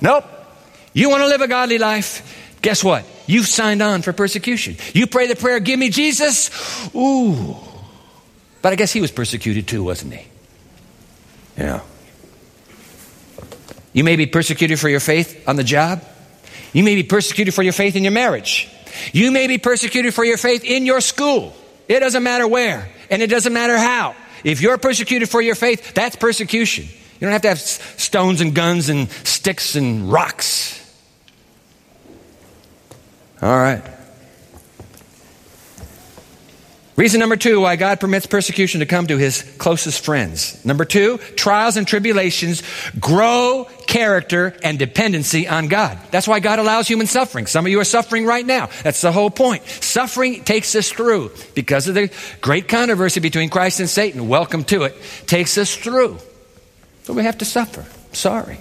Nope. 0.00 0.24
You 0.92 1.08
want 1.08 1.22
to 1.22 1.28
live 1.28 1.40
a 1.40 1.46
godly 1.46 1.78
life? 1.78 2.31
Guess 2.62 2.84
what? 2.84 3.04
You've 3.26 3.46
signed 3.46 3.82
on 3.82 4.02
for 4.02 4.12
persecution. 4.12 4.76
You 4.94 5.06
pray 5.06 5.26
the 5.26 5.36
prayer, 5.36 5.60
give 5.60 5.78
me 5.78 5.90
Jesus. 5.90 6.50
Ooh. 6.94 7.56
But 8.62 8.72
I 8.72 8.76
guess 8.76 8.92
he 8.92 9.00
was 9.00 9.10
persecuted 9.10 9.66
too, 9.66 9.82
wasn't 9.82 10.14
he? 10.14 10.26
Yeah. 11.58 11.80
You 13.92 14.04
may 14.04 14.16
be 14.16 14.26
persecuted 14.26 14.78
for 14.78 14.88
your 14.88 15.00
faith 15.00 15.46
on 15.48 15.56
the 15.56 15.64
job. 15.64 16.02
You 16.72 16.84
may 16.84 16.94
be 16.94 17.02
persecuted 17.02 17.52
for 17.52 17.62
your 17.62 17.72
faith 17.72 17.96
in 17.96 18.04
your 18.04 18.12
marriage. 18.12 18.70
You 19.12 19.30
may 19.30 19.48
be 19.48 19.58
persecuted 19.58 20.14
for 20.14 20.24
your 20.24 20.38
faith 20.38 20.64
in 20.64 20.86
your 20.86 21.00
school. 21.00 21.54
It 21.88 22.00
doesn't 22.00 22.22
matter 22.22 22.46
where, 22.46 22.88
and 23.10 23.20
it 23.20 23.26
doesn't 23.26 23.52
matter 23.52 23.76
how. 23.76 24.14
If 24.44 24.60
you're 24.60 24.78
persecuted 24.78 25.28
for 25.28 25.42
your 25.42 25.54
faith, 25.54 25.94
that's 25.94 26.16
persecution. 26.16 26.84
You 26.84 27.26
don't 27.26 27.32
have 27.32 27.42
to 27.42 27.48
have 27.48 27.60
stones 27.60 28.40
and 28.40 28.54
guns 28.54 28.88
and 28.88 29.10
sticks 29.10 29.74
and 29.76 30.10
rocks. 30.10 30.81
All 33.42 33.58
right. 33.58 33.82
Reason 36.94 37.18
number 37.18 37.36
two 37.36 37.60
why 37.62 37.76
God 37.76 38.00
permits 38.00 38.26
persecution 38.26 38.80
to 38.80 38.86
come 38.86 39.06
to 39.06 39.16
his 39.16 39.42
closest 39.58 40.04
friends. 40.04 40.62
Number 40.64 40.84
two, 40.84 41.18
trials 41.36 41.76
and 41.76 41.88
tribulations 41.88 42.62
grow 43.00 43.66
character 43.86 44.54
and 44.62 44.78
dependency 44.78 45.48
on 45.48 45.68
God. 45.68 45.98
That's 46.10 46.28
why 46.28 46.38
God 46.38 46.58
allows 46.58 46.86
human 46.86 47.06
suffering. 47.06 47.46
Some 47.46 47.64
of 47.64 47.72
you 47.72 47.80
are 47.80 47.84
suffering 47.84 48.26
right 48.26 48.44
now. 48.44 48.68
That's 48.84 49.00
the 49.00 49.10
whole 49.10 49.30
point. 49.30 49.64
Suffering 49.64 50.44
takes 50.44 50.76
us 50.76 50.90
through 50.90 51.32
because 51.54 51.88
of 51.88 51.94
the 51.94 52.12
great 52.42 52.68
controversy 52.68 53.20
between 53.20 53.48
Christ 53.48 53.80
and 53.80 53.88
Satan. 53.88 54.28
Welcome 54.28 54.62
to 54.64 54.84
it. 54.84 54.94
Takes 55.26 55.58
us 55.58 55.74
through. 55.74 56.18
But 57.06 57.14
we 57.14 57.24
have 57.24 57.38
to 57.38 57.44
suffer. 57.44 57.86
Sorry. 58.12 58.58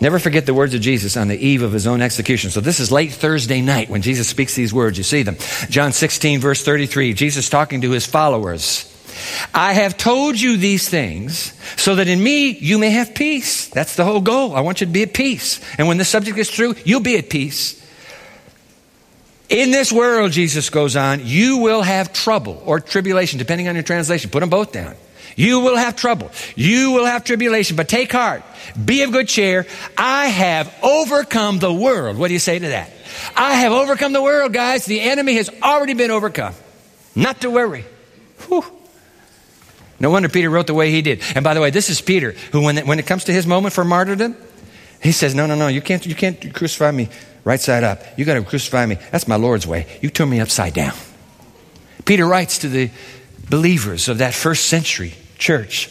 Never 0.00 0.18
forget 0.18 0.46
the 0.46 0.54
words 0.54 0.72
of 0.74 0.80
Jesus 0.80 1.16
on 1.16 1.28
the 1.28 1.36
eve 1.36 1.62
of 1.62 1.72
his 1.72 1.86
own 1.86 2.00
execution. 2.00 2.50
So 2.50 2.60
this 2.60 2.80
is 2.80 2.90
late 2.90 3.12
Thursday 3.12 3.60
night 3.60 3.90
when 3.90 4.00
Jesus 4.00 4.28
speaks 4.28 4.54
these 4.54 4.72
words. 4.72 4.96
You 4.96 5.04
see 5.04 5.22
them. 5.22 5.36
John 5.68 5.92
16, 5.92 6.40
verse 6.40 6.64
33. 6.64 7.12
Jesus 7.12 7.50
talking 7.50 7.82
to 7.82 7.90
his 7.90 8.06
followers. 8.06 8.86
I 9.52 9.74
have 9.74 9.98
told 9.98 10.40
you 10.40 10.56
these 10.56 10.88
things 10.88 11.52
so 11.76 11.96
that 11.96 12.08
in 12.08 12.22
me 12.22 12.50
you 12.50 12.78
may 12.78 12.90
have 12.90 13.14
peace. 13.14 13.68
That's 13.68 13.96
the 13.96 14.04
whole 14.04 14.22
goal. 14.22 14.54
I 14.54 14.60
want 14.60 14.80
you 14.80 14.86
to 14.86 14.92
be 14.92 15.02
at 15.02 15.12
peace. 15.12 15.60
And 15.76 15.86
when 15.86 15.98
this 15.98 16.08
subject 16.08 16.38
is 16.38 16.48
true, 16.50 16.74
you'll 16.84 17.00
be 17.00 17.18
at 17.18 17.28
peace. 17.28 17.76
In 19.50 19.72
this 19.72 19.92
world, 19.92 20.30
Jesus 20.30 20.70
goes 20.70 20.94
on, 20.94 21.22
you 21.24 21.58
will 21.58 21.82
have 21.82 22.12
trouble 22.12 22.62
or 22.64 22.78
tribulation, 22.78 23.38
depending 23.38 23.68
on 23.68 23.74
your 23.74 23.82
translation. 23.82 24.30
Put 24.30 24.40
them 24.40 24.48
both 24.48 24.72
down. 24.72 24.94
You 25.36 25.60
will 25.60 25.76
have 25.76 25.96
trouble. 25.96 26.30
You 26.56 26.92
will 26.92 27.06
have 27.06 27.24
tribulation, 27.24 27.76
but 27.76 27.88
take 27.88 28.12
heart. 28.12 28.42
Be 28.82 29.02
of 29.02 29.12
good 29.12 29.28
cheer. 29.28 29.66
I 29.96 30.26
have 30.26 30.74
overcome 30.82 31.58
the 31.58 31.72
world. 31.72 32.16
What 32.16 32.28
do 32.28 32.34
you 32.34 32.40
say 32.40 32.58
to 32.58 32.68
that? 32.68 32.90
I 33.36 33.54
have 33.54 33.72
overcome 33.72 34.12
the 34.12 34.22
world, 34.22 34.52
guys. 34.52 34.84
The 34.84 35.00
enemy 35.00 35.34
has 35.34 35.50
already 35.62 35.94
been 35.94 36.10
overcome. 36.10 36.54
Not 37.14 37.40
to 37.42 37.50
worry. 37.50 37.84
Whew. 38.48 38.64
No 39.98 40.10
wonder 40.10 40.28
Peter 40.28 40.48
wrote 40.48 40.66
the 40.66 40.74
way 40.74 40.90
he 40.90 41.02
did. 41.02 41.20
And 41.34 41.44
by 41.44 41.54
the 41.54 41.60
way, 41.60 41.70
this 41.70 41.90
is 41.90 42.00
Peter, 42.00 42.32
who, 42.52 42.62
when 42.62 42.78
it, 42.78 42.86
when 42.86 42.98
it 42.98 43.06
comes 43.06 43.24
to 43.24 43.32
his 43.32 43.46
moment 43.46 43.74
for 43.74 43.84
martyrdom, 43.84 44.36
he 45.02 45.12
says, 45.12 45.34
No, 45.34 45.46
no, 45.46 45.54
no, 45.54 45.68
you 45.68 45.82
can't, 45.82 46.04
you 46.06 46.14
can't 46.14 46.54
crucify 46.54 46.90
me 46.90 47.10
right 47.44 47.60
side 47.60 47.84
up. 47.84 48.02
You 48.16 48.24
got 48.24 48.34
to 48.34 48.42
crucify 48.42 48.86
me. 48.86 48.96
That's 49.10 49.28
my 49.28 49.36
Lord's 49.36 49.66
way. 49.66 49.86
You 50.00 50.10
turn 50.10 50.30
me 50.30 50.40
upside 50.40 50.74
down. 50.74 50.94
Peter 52.04 52.26
writes 52.26 52.58
to 52.58 52.68
the 52.68 52.90
believers 53.50 54.08
of 54.08 54.18
that 54.18 54.32
first 54.32 54.66
century 54.66 55.14
church 55.36 55.90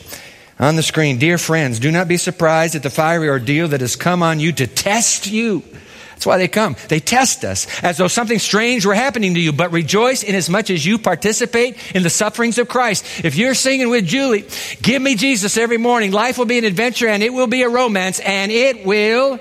on 0.60 0.76
the 0.76 0.84
screen 0.84 1.20
Dear 1.20 1.38
friends, 1.38 1.80
do 1.80 1.92
not 1.92 2.08
be 2.08 2.18
surprised 2.18 2.76
at 2.76 2.84
the 2.84 2.90
fiery 2.90 3.30
ordeal 3.30 3.70
that 3.70 3.82
has 3.82 3.96
come 3.96 4.24
on 4.24 4.40
you 4.40 4.52
to 4.54 4.68
test 4.68 5.28
you. 5.28 5.64
That's 6.12 6.26
why 6.26 6.38
they 6.38 6.50
come. 6.50 6.76
They 6.90 7.00
test 7.00 7.46
us 7.46 7.82
as 7.82 7.98
though 7.98 8.10
something 8.10 8.40
strange 8.40 8.86
were 8.86 8.94
happening 8.94 9.36
to 9.36 9.40
you, 9.40 9.54
but 9.54 9.72
rejoice 9.72 10.22
inasmuch 10.22 10.70
as 10.70 10.86
you 10.86 10.98
participate 10.98 11.78
in 11.96 12.04
the 12.04 12.10
sufferings 12.10 12.58
of 12.58 12.68
Christ. 12.68 13.06
If 13.24 13.38
you're 13.38 13.54
singing 13.54 13.90
with 13.90 14.06
Julie, 14.06 14.46
give 14.82 15.02
me 15.02 15.16
Jesus 15.16 15.56
every 15.56 15.78
morning, 15.78 16.12
life 16.12 16.38
will 16.38 16.46
be 16.46 16.58
an 16.58 16.66
adventure 16.66 17.08
and 17.08 17.24
it 17.24 17.34
will 17.34 17.48
be 17.48 17.62
a 17.62 17.70
romance 17.70 18.20
and 18.20 18.52
it 18.52 18.86
will 18.86 19.40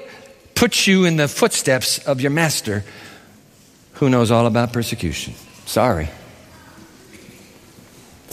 put 0.55 0.87
you 0.87 1.05
in 1.05 1.17
the 1.17 1.27
footsteps 1.27 1.99
of 1.99 2.21
your 2.21 2.31
master 2.31 2.85
who 3.95 4.09
knows 4.09 4.31
all 4.31 4.47
about 4.47 4.73
persecution. 4.73 5.35
Sorry. 5.67 6.09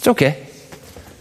It's 0.06 0.12
okay. 0.12 0.46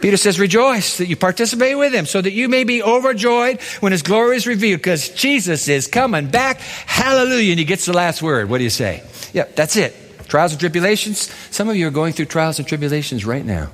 Peter 0.00 0.18
says, 0.18 0.38
Rejoice 0.38 0.98
that 0.98 1.06
you 1.06 1.16
participate 1.16 1.78
with 1.78 1.94
him 1.94 2.04
so 2.04 2.20
that 2.20 2.32
you 2.32 2.50
may 2.50 2.64
be 2.64 2.82
overjoyed 2.82 3.62
when 3.80 3.92
his 3.92 4.02
glory 4.02 4.36
is 4.36 4.46
revealed 4.46 4.80
because 4.80 5.08
Jesus 5.08 5.68
is 5.68 5.86
coming 5.86 6.26
back. 6.26 6.60
Hallelujah. 6.60 7.52
And 7.52 7.58
he 7.58 7.64
gets 7.64 7.86
the 7.86 7.94
last 7.94 8.20
word. 8.20 8.50
What 8.50 8.58
do 8.58 8.64
you 8.64 8.68
say? 8.68 9.02
Yep, 9.32 9.56
that's 9.56 9.76
it. 9.76 9.94
Trials 10.28 10.52
and 10.52 10.60
tribulations. 10.60 11.32
Some 11.50 11.70
of 11.70 11.76
you 11.76 11.88
are 11.88 11.90
going 11.90 12.12
through 12.12 12.26
trials 12.26 12.58
and 12.58 12.68
tribulations 12.68 13.24
right 13.24 13.42
now. 13.42 13.70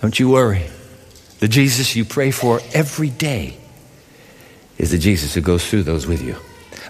Don't 0.00 0.16
you 0.16 0.28
worry. 0.28 0.66
The 1.40 1.48
Jesus 1.48 1.96
you 1.96 2.04
pray 2.04 2.30
for 2.30 2.60
every 2.72 3.10
day 3.10 3.56
is 4.76 4.92
the 4.92 4.98
Jesus 4.98 5.34
who 5.34 5.40
goes 5.40 5.68
through 5.68 5.82
those 5.82 6.06
with 6.06 6.22
you. 6.22 6.36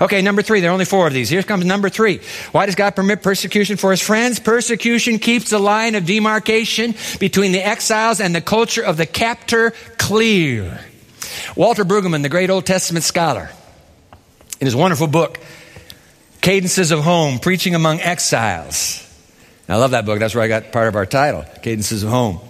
Okay, 0.00 0.22
number 0.22 0.42
three. 0.42 0.60
There 0.60 0.70
are 0.70 0.72
only 0.72 0.84
four 0.84 1.06
of 1.06 1.12
these. 1.12 1.28
Here 1.28 1.42
comes 1.42 1.64
number 1.64 1.88
three. 1.88 2.20
Why 2.52 2.66
does 2.66 2.74
God 2.74 2.94
permit 2.94 3.22
persecution 3.22 3.76
for 3.76 3.90
his 3.90 4.00
friends? 4.00 4.38
Persecution 4.38 5.18
keeps 5.18 5.50
the 5.50 5.58
line 5.58 5.94
of 5.94 6.06
demarcation 6.06 6.94
between 7.18 7.52
the 7.52 7.66
exiles 7.66 8.20
and 8.20 8.34
the 8.34 8.40
culture 8.40 8.82
of 8.82 8.96
the 8.96 9.06
captor 9.06 9.72
clear. 9.98 10.80
Walter 11.56 11.84
Brueggemann, 11.84 12.22
the 12.22 12.28
great 12.28 12.50
Old 12.50 12.66
Testament 12.66 13.04
scholar, 13.04 13.50
in 14.60 14.66
his 14.66 14.76
wonderful 14.76 15.06
book, 15.06 15.38
Cadences 16.40 16.92
of 16.92 17.00
Home, 17.00 17.38
Preaching 17.40 17.74
Among 17.74 18.00
Exiles. 18.00 19.04
I 19.68 19.76
love 19.76 19.90
that 19.90 20.06
book. 20.06 20.18
That's 20.18 20.34
where 20.34 20.44
I 20.44 20.48
got 20.48 20.72
part 20.72 20.88
of 20.88 20.96
our 20.96 21.06
title, 21.06 21.44
Cadences 21.62 22.02
of 22.02 22.10
Home. 22.10 22.40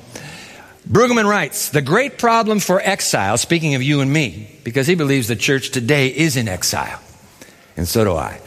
Brueggemann 0.89 1.29
writes, 1.29 1.71
The 1.71 1.83
great 1.83 2.19
problem 2.19 2.61
for 2.61 2.81
exile, 2.81 3.37
speaking 3.37 3.75
of 3.75 3.83
you 3.83 4.01
and 4.01 4.13
me, 4.13 4.59
because 4.65 4.87
he 4.87 4.95
believes 4.95 5.29
the 5.29 5.37
church 5.37 5.71
today 5.71 6.09
is 6.09 6.37
in 6.37 6.49
exile, 6.49 7.01
and 7.79 7.89
so 7.89 8.05
do 8.05 8.15
I. 8.15 8.41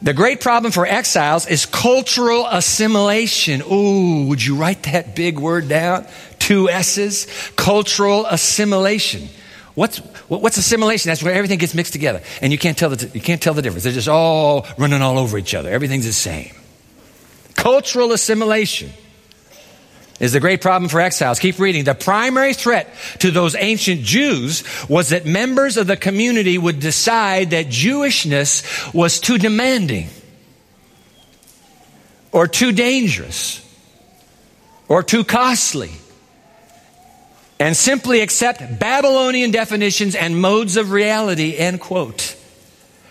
The 0.00 0.14
great 0.14 0.40
problem 0.40 0.72
for 0.72 0.86
exiles 0.86 1.46
is 1.46 1.66
cultural 1.66 2.46
assimilation. 2.46 3.62
Ooh, 3.70 4.26
would 4.28 4.44
you 4.44 4.56
write 4.56 4.84
that 4.84 5.14
big 5.14 5.38
word 5.38 5.68
down? 5.68 6.06
Two 6.38 6.68
S's. 6.68 7.26
Cultural 7.54 8.26
assimilation. 8.26 9.28
What's, 9.74 9.98
what's 10.28 10.56
assimilation? 10.56 11.08
That's 11.08 11.22
where 11.22 11.32
everything 11.32 11.58
gets 11.58 11.74
mixed 11.74 11.92
together. 11.92 12.20
And 12.40 12.52
you 12.52 12.58
can't 12.58 12.76
tell 12.76 12.90
the, 12.90 13.08
you 13.14 13.20
can't 13.20 13.40
tell 13.40 13.54
the 13.54 13.62
difference. 13.62 13.84
They're 13.84 13.92
just 13.92 14.08
all 14.08 14.66
running 14.76 15.02
all 15.02 15.18
over 15.18 15.38
each 15.38 15.54
other. 15.54 15.70
Everything's 15.70 16.06
the 16.06 16.12
same. 16.12 16.52
Cultural 17.54 18.12
assimilation 18.12 18.90
is 20.20 20.32
the 20.32 20.40
great 20.40 20.60
problem 20.60 20.88
for 20.88 21.00
exiles. 21.00 21.38
Keep 21.38 21.58
reading. 21.58 21.84
The 21.84 21.94
primary 21.94 22.54
threat 22.54 22.94
to 23.20 23.30
those 23.30 23.56
ancient 23.56 24.02
Jews 24.02 24.62
was 24.88 25.08
that 25.08 25.26
members 25.26 25.76
of 25.76 25.86
the 25.86 25.96
community 25.96 26.58
would 26.58 26.80
decide 26.80 27.50
that 27.50 27.66
Jewishness 27.66 28.94
was 28.94 29.20
too 29.20 29.38
demanding 29.38 30.08
or 32.30 32.46
too 32.46 32.72
dangerous 32.72 33.58
or 34.88 35.02
too 35.02 35.24
costly 35.24 35.92
and 37.58 37.76
simply 37.76 38.20
accept 38.20 38.80
Babylonian 38.80 39.52
definitions 39.52 40.16
and 40.16 40.36
modes 40.36 40.76
of 40.76 40.90
reality, 40.90 41.56
end 41.56 41.80
quote. 41.80 42.36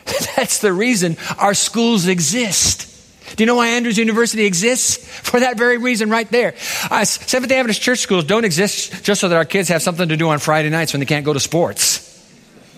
That's 0.35 0.59
the 0.59 0.73
reason 0.73 1.15
our 1.37 1.53
schools 1.53 2.07
exist. 2.07 2.90
Do 3.35 3.43
you 3.43 3.45
know 3.45 3.55
why 3.55 3.69
Andrews 3.69 3.97
University 3.97 4.45
exists? 4.45 4.97
For 5.21 5.39
that 5.39 5.57
very 5.57 5.77
reason, 5.77 6.09
right 6.09 6.29
there. 6.29 6.55
Uh, 6.89 7.05
Seventh 7.05 7.49
day 7.49 7.57
Adventist 7.57 7.81
church 7.81 7.99
schools 7.99 8.25
don't 8.25 8.45
exist 8.45 9.03
just 9.03 9.21
so 9.21 9.29
that 9.29 9.35
our 9.35 9.45
kids 9.45 9.69
have 9.69 9.81
something 9.81 10.09
to 10.09 10.17
do 10.17 10.29
on 10.29 10.39
Friday 10.39 10.69
nights 10.69 10.93
when 10.93 10.99
they 10.99 11.05
can't 11.05 11.25
go 11.25 11.33
to 11.33 11.39
sports. 11.39 12.07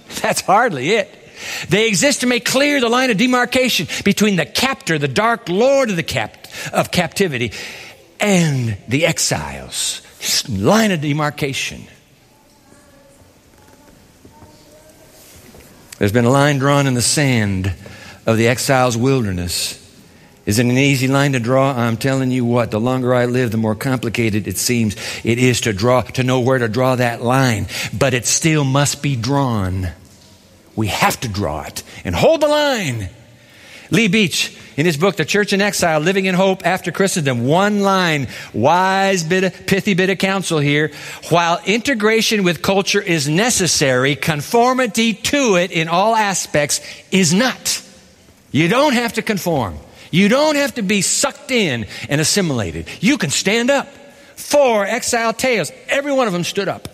That's 0.22 0.42
hardly 0.42 0.92
it. 0.92 1.20
They 1.70 1.88
exist 1.88 2.22
to 2.22 2.28
make 2.28 2.46
clear 2.46 2.80
the 2.80 2.90
line 2.90 3.10
of 3.10 3.18
demarcation 3.18 3.88
between 4.06 4.36
the 4.36 4.46
captor, 4.46 4.98
the 4.98 5.08
dark 5.08 5.50
lord 5.50 5.90
of 5.90 5.96
the 5.96 6.04
cap- 6.04 6.48
of 6.72 6.92
captivity, 6.92 7.52
and 8.20 8.78
the 8.88 9.06
exiles. 9.06 10.02
Line 10.48 10.92
of 10.92 11.02
demarcation. 11.02 11.86
There's 15.98 16.14
been 16.14 16.26
a 16.26 16.30
line 16.30 16.60
drawn 16.60 16.88
in 16.88 16.94
the 16.94 17.02
sand 17.02 17.74
of 18.26 18.38
the 18.38 18.48
exile's 18.48 18.96
wilderness 18.96 19.83
is 20.46 20.60
it 20.60 20.66
an 20.66 20.78
easy 20.78 21.08
line 21.08 21.34
to 21.34 21.40
draw? 21.40 21.72
I'm 21.72 21.96
telling 21.96 22.30
you 22.30 22.44
what, 22.44 22.72
the 22.72 22.80
longer 22.80 23.14
I 23.14 23.26
live, 23.26 23.52
the 23.52 23.58
more 23.58 23.76
complicated 23.76 24.48
it 24.48 24.58
seems 24.58 24.96
it 25.24 25.40
is 25.40 25.62
to 25.62 25.74
draw, 25.74 26.02
to 26.02 26.24
know 26.24 26.42
where 26.42 26.58
to 26.58 26.68
draw 26.68 26.96
that 26.96 27.22
line. 27.22 27.68
But 27.98 28.14
it 28.14 28.26
still 28.26 28.66
must 28.66 29.02
be 29.02 29.16
drawn. 29.16 29.88
We 30.76 30.88
have 30.88 31.20
to 31.22 31.30
draw 31.30 31.64
it 31.64 31.84
and 32.04 32.14
hold 32.14 32.42
the 32.42 32.48
line. 32.50 33.10
Lee 33.90 34.08
Beach, 34.08 34.58
in 34.76 34.86
his 34.86 34.98
book, 34.98 35.16
The 35.16 35.24
Church 35.24 35.54
in 35.54 35.62
Exile, 35.62 36.00
Living 36.00 36.26
in 36.26 36.36
Hope 36.36 36.66
After 36.66 36.92
Christendom, 36.92 37.46
one 37.46 37.82
line, 37.82 38.28
wise 38.54 39.24
bit 39.24 39.44
of, 39.44 39.68
pithy 39.68 39.94
bit 39.94 40.10
of 40.10 40.18
counsel 40.18 40.60
here. 40.60 40.92
While 41.30 41.62
integration 41.66 42.44
with 42.44 42.62
culture 42.62 43.02
is 43.02 43.30
necessary, 43.30 44.16
conformity 44.16 45.14
to 45.14 45.56
it 45.58 45.72
in 45.72 45.88
all 45.88 46.16
aspects 46.16 46.82
is 47.12 47.34
not. 47.34 47.82
You 48.52 48.68
don't 48.68 48.94
have 48.94 49.14
to 49.14 49.22
conform. 49.22 49.78
You 50.14 50.30
don't 50.30 50.58
have 50.58 50.76
to 50.76 50.84
be 50.84 51.02
sucked 51.02 51.50
in 51.50 51.88
and 52.08 52.22
assimilated. 52.22 52.88
You 53.02 53.18
can 53.18 53.32
stand 53.32 53.72
up. 53.72 53.88
Four 54.36 54.86
exile 54.86 55.34
tales, 55.34 55.72
every 55.88 56.12
one 56.12 56.28
of 56.28 56.34
them 56.34 56.44
stood 56.44 56.68
up. 56.68 56.88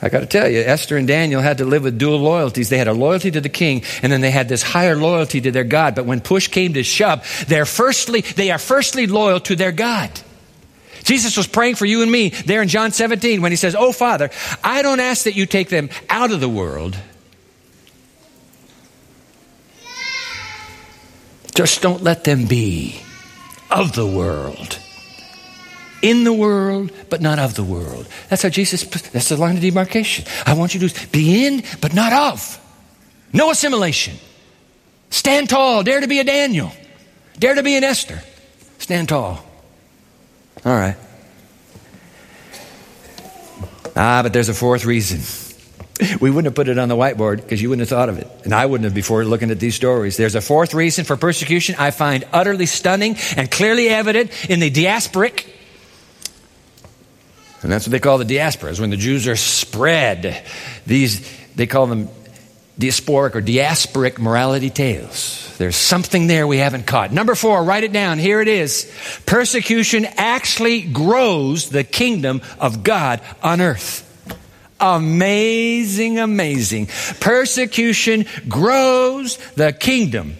I 0.00 0.08
got 0.08 0.20
to 0.20 0.26
tell 0.26 0.48
you, 0.48 0.60
Esther 0.60 0.96
and 0.96 1.08
Daniel 1.08 1.42
had 1.42 1.58
to 1.58 1.64
live 1.64 1.82
with 1.82 1.98
dual 1.98 2.20
loyalties. 2.20 2.68
They 2.68 2.78
had 2.78 2.86
a 2.86 2.92
loyalty 2.92 3.32
to 3.32 3.40
the 3.40 3.48
king, 3.48 3.82
and 4.00 4.12
then 4.12 4.20
they 4.20 4.30
had 4.30 4.48
this 4.48 4.62
higher 4.62 4.94
loyalty 4.94 5.40
to 5.40 5.50
their 5.50 5.64
God. 5.64 5.96
But 5.96 6.06
when 6.06 6.20
push 6.20 6.46
came 6.46 6.74
to 6.74 6.84
shove, 6.84 7.44
they're 7.48 7.66
firstly, 7.66 8.20
they 8.20 8.52
are 8.52 8.58
firstly 8.58 9.08
loyal 9.08 9.40
to 9.40 9.56
their 9.56 9.72
God. 9.72 10.10
Jesus 11.02 11.36
was 11.36 11.48
praying 11.48 11.74
for 11.74 11.86
you 11.86 12.02
and 12.02 12.12
me 12.12 12.28
there 12.28 12.62
in 12.62 12.68
John 12.68 12.92
17 12.92 13.42
when 13.42 13.50
he 13.50 13.56
says, 13.56 13.74
Oh, 13.74 13.90
Father, 13.90 14.30
I 14.62 14.82
don't 14.82 15.00
ask 15.00 15.24
that 15.24 15.34
you 15.34 15.46
take 15.46 15.68
them 15.68 15.90
out 16.08 16.30
of 16.30 16.40
the 16.40 16.48
world, 16.48 16.96
Just 21.54 21.82
don't 21.82 22.02
let 22.02 22.24
them 22.24 22.46
be 22.46 23.00
of 23.70 23.94
the 23.94 24.06
world. 24.06 24.78
In 26.02 26.24
the 26.24 26.32
world, 26.32 26.92
but 27.10 27.20
not 27.20 27.38
of 27.38 27.54
the 27.54 27.64
world. 27.64 28.06
That's 28.30 28.42
how 28.42 28.48
Jesus, 28.48 28.84
that's 28.84 29.28
the 29.28 29.36
line 29.36 29.56
of 29.56 29.62
demarcation. 29.62 30.24
I 30.46 30.54
want 30.54 30.74
you 30.74 30.88
to 30.88 31.08
be 31.08 31.46
in, 31.46 31.62
but 31.80 31.92
not 31.92 32.12
of. 32.12 32.58
No 33.32 33.50
assimilation. 33.50 34.16
Stand 35.10 35.50
tall. 35.50 35.82
Dare 35.82 36.00
to 36.00 36.06
be 36.06 36.20
a 36.20 36.24
Daniel. 36.24 36.72
Dare 37.38 37.54
to 37.54 37.62
be 37.62 37.76
an 37.76 37.84
Esther. 37.84 38.22
Stand 38.78 39.08
tall. 39.08 39.44
All 40.64 40.72
right. 40.72 40.96
Ah, 43.96 44.22
but 44.22 44.32
there's 44.32 44.48
a 44.48 44.54
fourth 44.54 44.84
reason. 44.84 45.20
We 46.20 46.30
wouldn't 46.30 46.46
have 46.46 46.54
put 46.54 46.68
it 46.68 46.78
on 46.78 46.88
the 46.88 46.96
whiteboard 46.96 47.36
because 47.36 47.60
you 47.62 47.68
wouldn't 47.68 47.88
have 47.88 47.96
thought 47.96 48.08
of 48.08 48.18
it. 48.18 48.28
And 48.44 48.54
I 48.54 48.66
wouldn't 48.66 48.84
have 48.84 48.94
before 48.94 49.24
looking 49.24 49.50
at 49.50 49.60
these 49.60 49.74
stories. 49.74 50.16
There's 50.16 50.34
a 50.34 50.40
fourth 50.40 50.74
reason 50.74 51.04
for 51.04 51.16
persecution 51.16 51.76
I 51.78 51.90
find 51.90 52.24
utterly 52.32 52.66
stunning 52.66 53.16
and 53.36 53.50
clearly 53.50 53.88
evident 53.88 54.30
in 54.50 54.60
the 54.60 54.70
diasporic. 54.70 55.48
And 57.62 57.70
that's 57.70 57.86
what 57.86 57.92
they 57.92 58.00
call 58.00 58.18
the 58.18 58.24
diasporas, 58.24 58.80
when 58.80 58.90
the 58.90 58.96
Jews 58.96 59.28
are 59.28 59.36
spread. 59.36 60.44
These, 60.86 61.28
they 61.54 61.66
call 61.66 61.86
them 61.86 62.08
diasporic 62.78 63.34
or 63.34 63.42
diasporic 63.42 64.18
morality 64.18 64.70
tales. 64.70 65.54
There's 65.58 65.76
something 65.76 66.26
there 66.26 66.46
we 66.46 66.56
haven't 66.56 66.86
caught. 66.86 67.12
Number 67.12 67.34
four, 67.34 67.62
write 67.62 67.84
it 67.84 67.92
down. 67.92 68.18
Here 68.18 68.40
it 68.40 68.48
is. 68.48 68.90
Persecution 69.26 70.06
actually 70.16 70.80
grows 70.80 71.68
the 71.68 71.84
kingdom 71.84 72.40
of 72.58 72.82
God 72.82 73.20
on 73.42 73.60
earth. 73.60 74.06
Amazing, 74.80 76.18
amazing. 76.18 76.88
Persecution 77.20 78.26
grows 78.48 79.36
the 79.54 79.72
kingdom. 79.72 80.36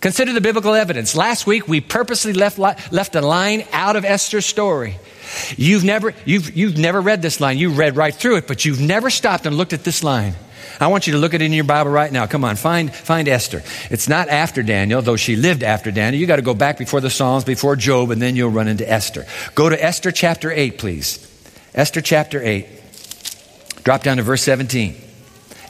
Consider 0.00 0.32
the 0.32 0.40
biblical 0.40 0.74
evidence. 0.74 1.16
Last 1.16 1.46
week 1.46 1.66
we 1.66 1.80
purposely 1.80 2.32
left, 2.32 2.58
left 2.58 3.14
a 3.14 3.20
line 3.20 3.64
out 3.72 3.96
of 3.96 4.04
Esther's 4.04 4.46
story. 4.46 4.98
You've 5.56 5.84
never, 5.84 6.14
you've, 6.24 6.56
you've 6.56 6.78
never 6.78 7.00
read 7.00 7.22
this 7.22 7.40
line. 7.40 7.58
You 7.58 7.70
read 7.70 7.96
right 7.96 8.14
through 8.14 8.36
it, 8.36 8.46
but 8.46 8.64
you've 8.64 8.80
never 8.80 9.10
stopped 9.10 9.46
and 9.46 9.56
looked 9.56 9.72
at 9.72 9.84
this 9.84 10.04
line. 10.04 10.34
I 10.80 10.88
want 10.88 11.06
you 11.06 11.14
to 11.14 11.18
look 11.18 11.34
at 11.34 11.40
it 11.40 11.46
in 11.46 11.52
your 11.52 11.64
Bible 11.64 11.90
right 11.90 12.12
now. 12.12 12.26
Come 12.26 12.44
on, 12.44 12.56
find, 12.56 12.94
find 12.94 13.28
Esther. 13.28 13.62
It's 13.90 14.08
not 14.08 14.28
after 14.28 14.62
Daniel, 14.62 15.00
though 15.00 15.16
she 15.16 15.34
lived 15.34 15.62
after 15.62 15.90
Daniel. 15.90 16.20
You 16.20 16.26
got 16.26 16.36
to 16.36 16.42
go 16.42 16.54
back 16.54 16.78
before 16.78 17.00
the 17.00 17.10
Psalms, 17.10 17.44
before 17.44 17.76
Job, 17.76 18.10
and 18.10 18.20
then 18.20 18.36
you'll 18.36 18.50
run 18.50 18.68
into 18.68 18.88
Esther. 18.88 19.26
Go 19.54 19.68
to 19.68 19.82
Esther 19.82 20.12
chapter 20.12 20.50
8, 20.50 20.78
please. 20.78 21.22
Esther 21.74 22.00
chapter 22.00 22.42
8. 22.42 22.66
Drop 23.86 24.02
down 24.02 24.16
to 24.16 24.24
verse 24.24 24.42
17. 24.42 24.96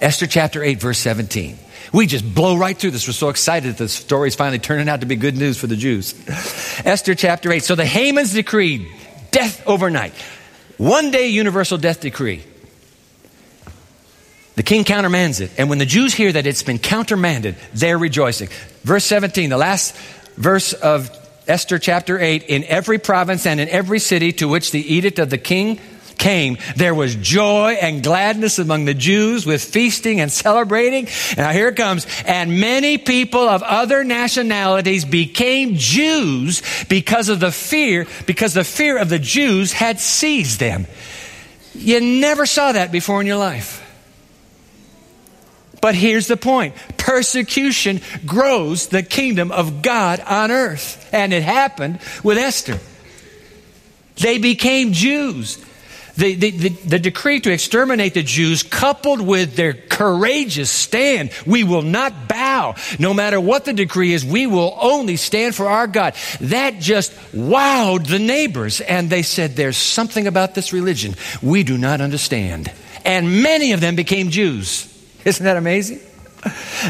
Esther 0.00 0.26
chapter 0.26 0.62
8, 0.62 0.80
verse 0.80 0.98
17. 1.00 1.58
We 1.92 2.06
just 2.06 2.34
blow 2.34 2.56
right 2.56 2.74
through 2.74 2.92
this. 2.92 3.06
We're 3.06 3.12
so 3.12 3.28
excited 3.28 3.72
that 3.72 3.76
the 3.76 3.90
story 3.90 4.28
is 4.28 4.34
finally 4.34 4.58
turning 4.58 4.88
out 4.88 5.00
to 5.00 5.06
be 5.06 5.16
good 5.16 5.36
news 5.36 5.58
for 5.58 5.66
the 5.66 5.76
Jews. 5.76 6.14
Esther 6.86 7.14
chapter 7.14 7.52
8. 7.52 7.62
So 7.62 7.74
the 7.74 7.82
Hamans 7.82 8.32
decreed 8.32 8.90
death 9.32 9.62
overnight. 9.66 10.14
One 10.78 11.10
day 11.10 11.28
universal 11.28 11.76
death 11.76 12.00
decree. 12.00 12.42
The 14.54 14.62
king 14.62 14.84
countermands 14.84 15.40
it. 15.40 15.50
And 15.58 15.68
when 15.68 15.76
the 15.76 15.84
Jews 15.84 16.14
hear 16.14 16.32
that 16.32 16.46
it's 16.46 16.62
been 16.62 16.78
countermanded, 16.78 17.56
they're 17.74 17.98
rejoicing. 17.98 18.48
Verse 18.82 19.04
17, 19.04 19.50
the 19.50 19.58
last 19.58 19.94
verse 20.36 20.72
of 20.72 21.10
Esther 21.46 21.78
chapter 21.78 22.18
8. 22.18 22.44
In 22.44 22.64
every 22.64 22.96
province 22.96 23.44
and 23.44 23.60
in 23.60 23.68
every 23.68 23.98
city 23.98 24.32
to 24.32 24.48
which 24.48 24.70
the 24.70 24.94
edict 24.94 25.18
of 25.18 25.28
the 25.28 25.36
king 25.36 25.80
came, 26.18 26.58
there 26.76 26.94
was 26.94 27.14
joy 27.16 27.78
and 27.80 28.02
gladness 28.02 28.58
among 28.58 28.84
the 28.84 28.94
Jews 28.94 29.46
with 29.46 29.62
feasting 29.62 30.20
and 30.20 30.30
celebrating. 30.30 31.08
Now 31.36 31.50
here 31.50 31.68
it 31.68 31.76
comes. 31.76 32.06
And 32.24 32.60
many 32.60 32.98
people 32.98 33.48
of 33.48 33.62
other 33.62 34.04
nationalities 34.04 35.04
became 35.04 35.76
Jews 35.76 36.62
because 36.88 37.28
of 37.28 37.40
the 37.40 37.52
fear, 37.52 38.06
because 38.26 38.54
the 38.54 38.64
fear 38.64 38.98
of 38.98 39.08
the 39.08 39.18
Jews 39.18 39.72
had 39.72 40.00
seized 40.00 40.60
them. 40.60 40.86
You 41.74 42.00
never 42.00 42.46
saw 42.46 42.72
that 42.72 42.90
before 42.92 43.20
in 43.20 43.26
your 43.26 43.36
life. 43.36 43.82
But 45.80 45.94
here's 45.94 46.26
the 46.26 46.36
point 46.36 46.74
persecution 46.96 48.00
grows 48.24 48.88
the 48.88 49.02
kingdom 49.02 49.52
of 49.52 49.82
God 49.82 50.20
on 50.20 50.50
earth. 50.50 51.08
And 51.12 51.32
it 51.32 51.42
happened 51.42 52.00
with 52.24 52.38
Esther. 52.38 52.80
They 54.16 54.38
became 54.38 54.92
Jews. 54.92 55.64
The, 56.16 56.34
the, 56.34 56.68
the, 56.68 56.98
decree 56.98 57.40
to 57.40 57.52
exterminate 57.52 58.14
the 58.14 58.22
Jews, 58.22 58.62
coupled 58.62 59.20
with 59.20 59.54
their 59.54 59.74
courageous 59.74 60.70
stand, 60.70 61.30
we 61.46 61.62
will 61.62 61.82
not 61.82 62.28
bow. 62.28 62.74
No 62.98 63.12
matter 63.12 63.40
what 63.40 63.64
the 63.64 63.72
decree 63.72 64.12
is, 64.12 64.24
we 64.24 64.46
will 64.46 64.76
only 64.80 65.16
stand 65.16 65.54
for 65.54 65.68
our 65.68 65.86
God. 65.86 66.14
That 66.40 66.80
just 66.80 67.12
wowed 67.32 68.06
the 68.06 68.18
neighbors. 68.18 68.80
And 68.80 69.10
they 69.10 69.22
said, 69.22 69.56
There's 69.56 69.76
something 69.76 70.26
about 70.26 70.54
this 70.54 70.72
religion 70.72 71.14
we 71.42 71.62
do 71.62 71.76
not 71.76 72.00
understand. 72.00 72.72
And 73.04 73.42
many 73.42 73.72
of 73.72 73.80
them 73.80 73.94
became 73.94 74.30
Jews. 74.30 74.92
Isn't 75.24 75.44
that 75.44 75.56
amazing? 75.56 76.00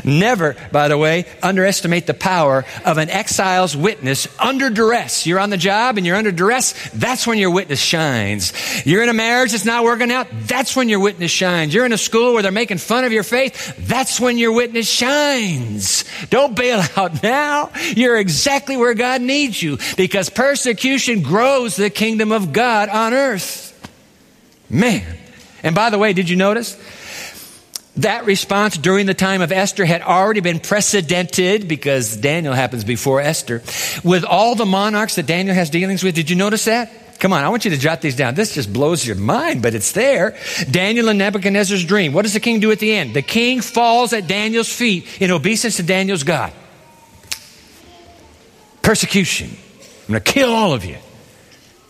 Never, 0.04 0.56
by 0.72 0.88
the 0.88 0.98
way, 0.98 1.24
underestimate 1.42 2.06
the 2.06 2.14
power 2.14 2.64
of 2.84 2.98
an 2.98 3.10
exile's 3.10 3.76
witness 3.76 4.28
under 4.38 4.70
duress. 4.70 5.26
You're 5.26 5.38
on 5.38 5.50
the 5.50 5.56
job 5.56 5.96
and 5.96 6.06
you're 6.06 6.16
under 6.16 6.32
duress, 6.32 6.90
that's 6.90 7.26
when 7.26 7.38
your 7.38 7.50
witness 7.50 7.80
shines. 7.80 8.52
You're 8.84 9.02
in 9.02 9.08
a 9.08 9.14
marriage 9.14 9.52
that's 9.52 9.64
not 9.64 9.84
working 9.84 10.10
out, 10.10 10.26
that's 10.32 10.76
when 10.76 10.88
your 10.88 11.00
witness 11.00 11.30
shines. 11.30 11.72
You're 11.72 11.86
in 11.86 11.92
a 11.92 11.98
school 11.98 12.34
where 12.34 12.42
they're 12.42 12.52
making 12.52 12.78
fun 12.78 13.04
of 13.04 13.12
your 13.12 13.22
faith, 13.22 13.74
that's 13.78 14.20
when 14.20 14.38
your 14.38 14.52
witness 14.52 14.88
shines. 14.88 16.04
Don't 16.28 16.54
bail 16.54 16.82
out 16.96 17.22
now. 17.22 17.70
You're 17.94 18.18
exactly 18.18 18.76
where 18.76 18.94
God 18.94 19.22
needs 19.22 19.62
you 19.62 19.78
because 19.96 20.28
persecution 20.28 21.22
grows 21.22 21.76
the 21.76 21.90
kingdom 21.90 22.32
of 22.32 22.52
God 22.52 22.88
on 22.88 23.14
earth. 23.14 23.72
Man. 24.68 25.18
And 25.62 25.74
by 25.74 25.90
the 25.90 25.98
way, 25.98 26.12
did 26.12 26.28
you 26.28 26.36
notice? 26.36 26.76
That 27.98 28.26
response 28.26 28.76
during 28.76 29.06
the 29.06 29.14
time 29.14 29.40
of 29.40 29.52
Esther 29.52 29.86
had 29.86 30.02
already 30.02 30.40
been 30.40 30.60
precedented 30.60 31.66
because 31.66 32.16
Daniel 32.16 32.52
happens 32.52 32.84
before 32.84 33.20
Esther 33.20 33.62
with 34.04 34.24
all 34.24 34.54
the 34.54 34.66
monarchs 34.66 35.14
that 35.14 35.26
Daniel 35.26 35.54
has 35.54 35.70
dealings 35.70 36.02
with. 36.02 36.14
Did 36.14 36.28
you 36.28 36.36
notice 36.36 36.66
that? 36.66 36.90
Come 37.18 37.32
on, 37.32 37.42
I 37.42 37.48
want 37.48 37.64
you 37.64 37.70
to 37.70 37.78
jot 37.78 38.02
these 38.02 38.14
down. 38.14 38.34
This 38.34 38.54
just 38.54 38.70
blows 38.70 39.06
your 39.06 39.16
mind, 39.16 39.62
but 39.62 39.74
it's 39.74 39.92
there. 39.92 40.36
Daniel 40.70 41.08
and 41.08 41.18
Nebuchadnezzar's 41.18 41.84
dream. 41.84 42.12
What 42.12 42.22
does 42.22 42.34
the 42.34 42.40
king 42.40 42.60
do 42.60 42.70
at 42.70 42.78
the 42.78 42.94
end? 42.94 43.14
The 43.14 43.22
king 43.22 43.62
falls 43.62 44.12
at 44.12 44.26
Daniel's 44.26 44.70
feet 44.70 45.06
in 45.20 45.30
obeisance 45.30 45.76
to 45.76 45.82
Daniel's 45.82 46.24
God. 46.24 46.52
Persecution. 48.82 49.48
I'm 50.06 50.12
going 50.12 50.22
to 50.22 50.32
kill 50.32 50.52
all 50.52 50.74
of 50.74 50.84
you. 50.84 50.98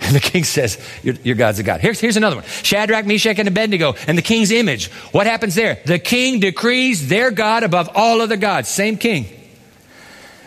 And 0.07 0.15
the 0.15 0.21
king 0.21 0.45
says, 0.45 0.79
your, 1.03 1.17
your, 1.25 1.35
God's 1.35 1.59
a 1.59 1.65
God. 1.65 1.81
Here's, 1.81 1.99
here's 1.99 2.17
another 2.17 2.37
one 2.37 2.45
Shadrach, 2.45 3.07
Meshach, 3.07 3.39
and 3.41 3.49
Abednego, 3.49 3.95
and 4.07 4.17
the 4.17 4.23
king's 4.23 4.53
image. 4.53 4.89
What 5.11 5.27
happens 5.27 5.57
there? 5.57 5.81
The 5.85 5.99
king 5.99 6.39
decrees 6.39 7.09
their 7.09 7.33
God 7.33 7.65
above 7.65 7.91
all 7.95 8.21
other 8.21 8.37
gods. 8.37 8.69
Same 8.69 8.99
king. 8.99 9.27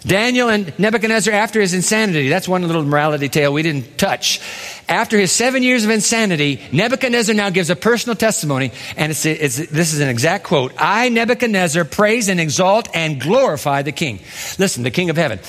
Daniel 0.02 0.48
and 0.50 0.78
Nebuchadnezzar 0.80 1.34
after 1.34 1.60
his 1.60 1.74
insanity. 1.74 2.30
That's 2.30 2.48
one 2.48 2.66
little 2.66 2.86
morality 2.86 3.28
tale 3.28 3.52
we 3.52 3.64
didn't 3.64 3.98
touch. 3.98 4.40
After 4.88 5.18
his 5.18 5.32
seven 5.32 5.62
years 5.62 5.84
of 5.84 5.90
insanity, 5.90 6.62
Nebuchadnezzar 6.72 7.36
now 7.36 7.50
gives 7.50 7.70
a 7.70 7.76
personal 7.76 8.16
testimony, 8.16 8.72
and 8.96 9.12
it's, 9.12 9.26
it's, 9.26 9.58
this 9.58 9.94
is 9.94 10.00
an 10.00 10.08
exact 10.08 10.46
quote. 10.46 10.74
I, 10.78 11.10
Nebuchadnezzar, 11.10 11.84
praise 11.84 12.30
and 12.30 12.40
exalt 12.40 12.88
and 12.94 13.20
glorify 13.20 13.82
the 13.82 13.92
king. 13.92 14.20
Listen, 14.58 14.84
the 14.84 14.92
king 14.92 15.10
of 15.10 15.18
heaven 15.18 15.40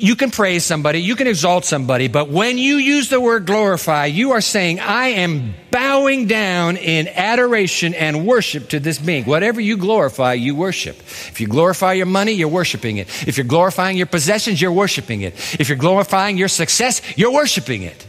you 0.00 0.16
can 0.16 0.30
praise 0.30 0.64
somebody, 0.64 1.00
you 1.02 1.14
can 1.14 1.26
exalt 1.26 1.64
somebody, 1.64 2.08
but 2.08 2.28
when 2.28 2.58
you 2.58 2.76
use 2.76 3.08
the 3.08 3.20
word 3.20 3.46
glorify, 3.46 4.06
you 4.06 4.32
are 4.32 4.40
saying, 4.40 4.80
I 4.80 5.08
am 5.08 5.54
bowing 5.70 6.26
down 6.26 6.76
in 6.76 7.06
adoration 7.08 7.94
and 7.94 8.26
worship 8.26 8.70
to 8.70 8.80
this 8.80 8.98
being. 8.98 9.24
Whatever 9.24 9.60
you 9.60 9.76
glorify, 9.76 10.34
you 10.34 10.54
worship. 10.54 10.98
If 10.98 11.40
you 11.40 11.46
glorify 11.46 11.92
your 11.92 12.06
money, 12.06 12.32
you're 12.32 12.48
worshiping 12.48 12.96
it. 12.96 13.08
If 13.28 13.36
you're 13.36 13.46
glorifying 13.46 13.96
your 13.96 14.06
possessions, 14.06 14.60
you're 14.60 14.72
worshiping 14.72 15.20
it. 15.20 15.34
If 15.60 15.68
you're 15.68 15.78
glorifying 15.78 16.38
your 16.38 16.48
success, 16.48 17.02
you're 17.16 17.32
worshiping 17.32 17.82
it. 17.82 18.06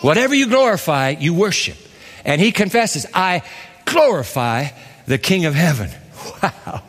Whatever 0.00 0.34
you 0.34 0.48
glorify, 0.48 1.10
you 1.18 1.34
worship. 1.34 1.76
And 2.24 2.40
he 2.40 2.52
confesses, 2.52 3.04
I 3.12 3.42
glorify 3.84 4.68
the 5.06 5.18
King 5.18 5.46
of 5.46 5.54
heaven. 5.54 5.90
Wow 6.42 6.82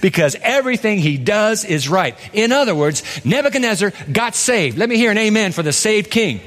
because 0.00 0.36
everything 0.42 0.98
he 0.98 1.16
does 1.16 1.64
is 1.64 1.88
right. 1.88 2.16
In 2.32 2.52
other 2.52 2.74
words, 2.74 3.02
Nebuchadnezzar 3.24 3.92
got 4.10 4.34
saved. 4.34 4.78
Let 4.78 4.88
me 4.88 4.96
hear 4.96 5.10
an 5.10 5.18
amen 5.18 5.52
for 5.52 5.62
the 5.62 5.72
saved 5.72 6.10
king. 6.10 6.40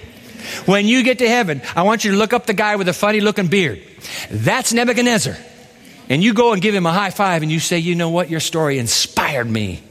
When 0.66 0.86
you 0.86 1.04
get 1.04 1.20
to 1.20 1.28
heaven, 1.28 1.62
I 1.76 1.84
want 1.84 2.04
you 2.04 2.12
to 2.12 2.18
look 2.18 2.34
up 2.34 2.46
the 2.46 2.54
guy 2.54 2.76
with 2.76 2.88
the 2.88 2.94
funny 2.94 3.22
looking 3.22 3.48
beard. 3.48 3.82
That's 4.30 4.74
Nebuchadnezzar. 4.74 5.38
And 6.10 6.24
you 6.24 6.34
go 6.34 6.54
and 6.54 6.62
give 6.62 6.76
him 6.76 6.86
a 6.86 6.92
high 6.92 7.12
five 7.12 7.44
and 7.44 7.52
you 7.52 7.60
say, 7.60 7.80
You 7.80 7.96
know 7.96 8.10
what? 8.10 8.30
Your 8.30 8.42
story 8.42 8.78
inspired 8.78 9.50
me. 9.50 9.82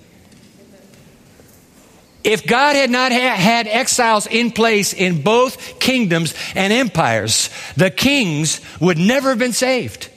If 2.24 2.46
God 2.46 2.76
had 2.76 2.90
not 2.90 3.10
ha- 3.10 3.34
had 3.34 3.66
exiles 3.66 4.26
in 4.26 4.52
place 4.52 4.92
in 4.92 5.22
both 5.22 5.80
kingdoms 5.80 6.34
and 6.54 6.72
empires, 6.72 7.50
the 7.76 7.90
kings 7.90 8.60
would 8.80 8.98
never 8.98 9.30
have 9.30 9.38
been 9.38 9.52
saved. 9.52 10.08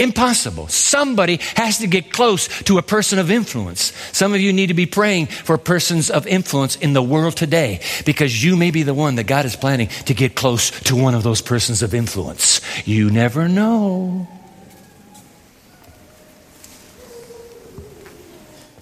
Impossible. 0.00 0.66
Somebody 0.68 1.38
has 1.54 1.78
to 1.78 1.86
get 1.86 2.12
close 2.12 2.48
to 2.64 2.78
a 2.78 2.82
person 2.82 3.18
of 3.18 3.30
influence. 3.30 3.92
Some 4.12 4.34
of 4.34 4.40
you 4.40 4.52
need 4.52 4.68
to 4.68 4.74
be 4.74 4.86
praying 4.86 5.26
for 5.26 5.58
persons 5.58 6.10
of 6.10 6.26
influence 6.26 6.76
in 6.76 6.94
the 6.94 7.02
world 7.02 7.36
today 7.36 7.80
because 8.06 8.42
you 8.42 8.56
may 8.56 8.70
be 8.70 8.82
the 8.82 8.94
one 8.94 9.16
that 9.16 9.24
God 9.24 9.44
is 9.44 9.56
planning 9.56 9.88
to 10.06 10.14
get 10.14 10.34
close 10.34 10.70
to 10.82 10.96
one 10.96 11.14
of 11.14 11.22
those 11.22 11.42
persons 11.42 11.82
of 11.82 11.94
influence. 11.94 12.60
You 12.86 13.10
never 13.10 13.46
know. 13.46 14.26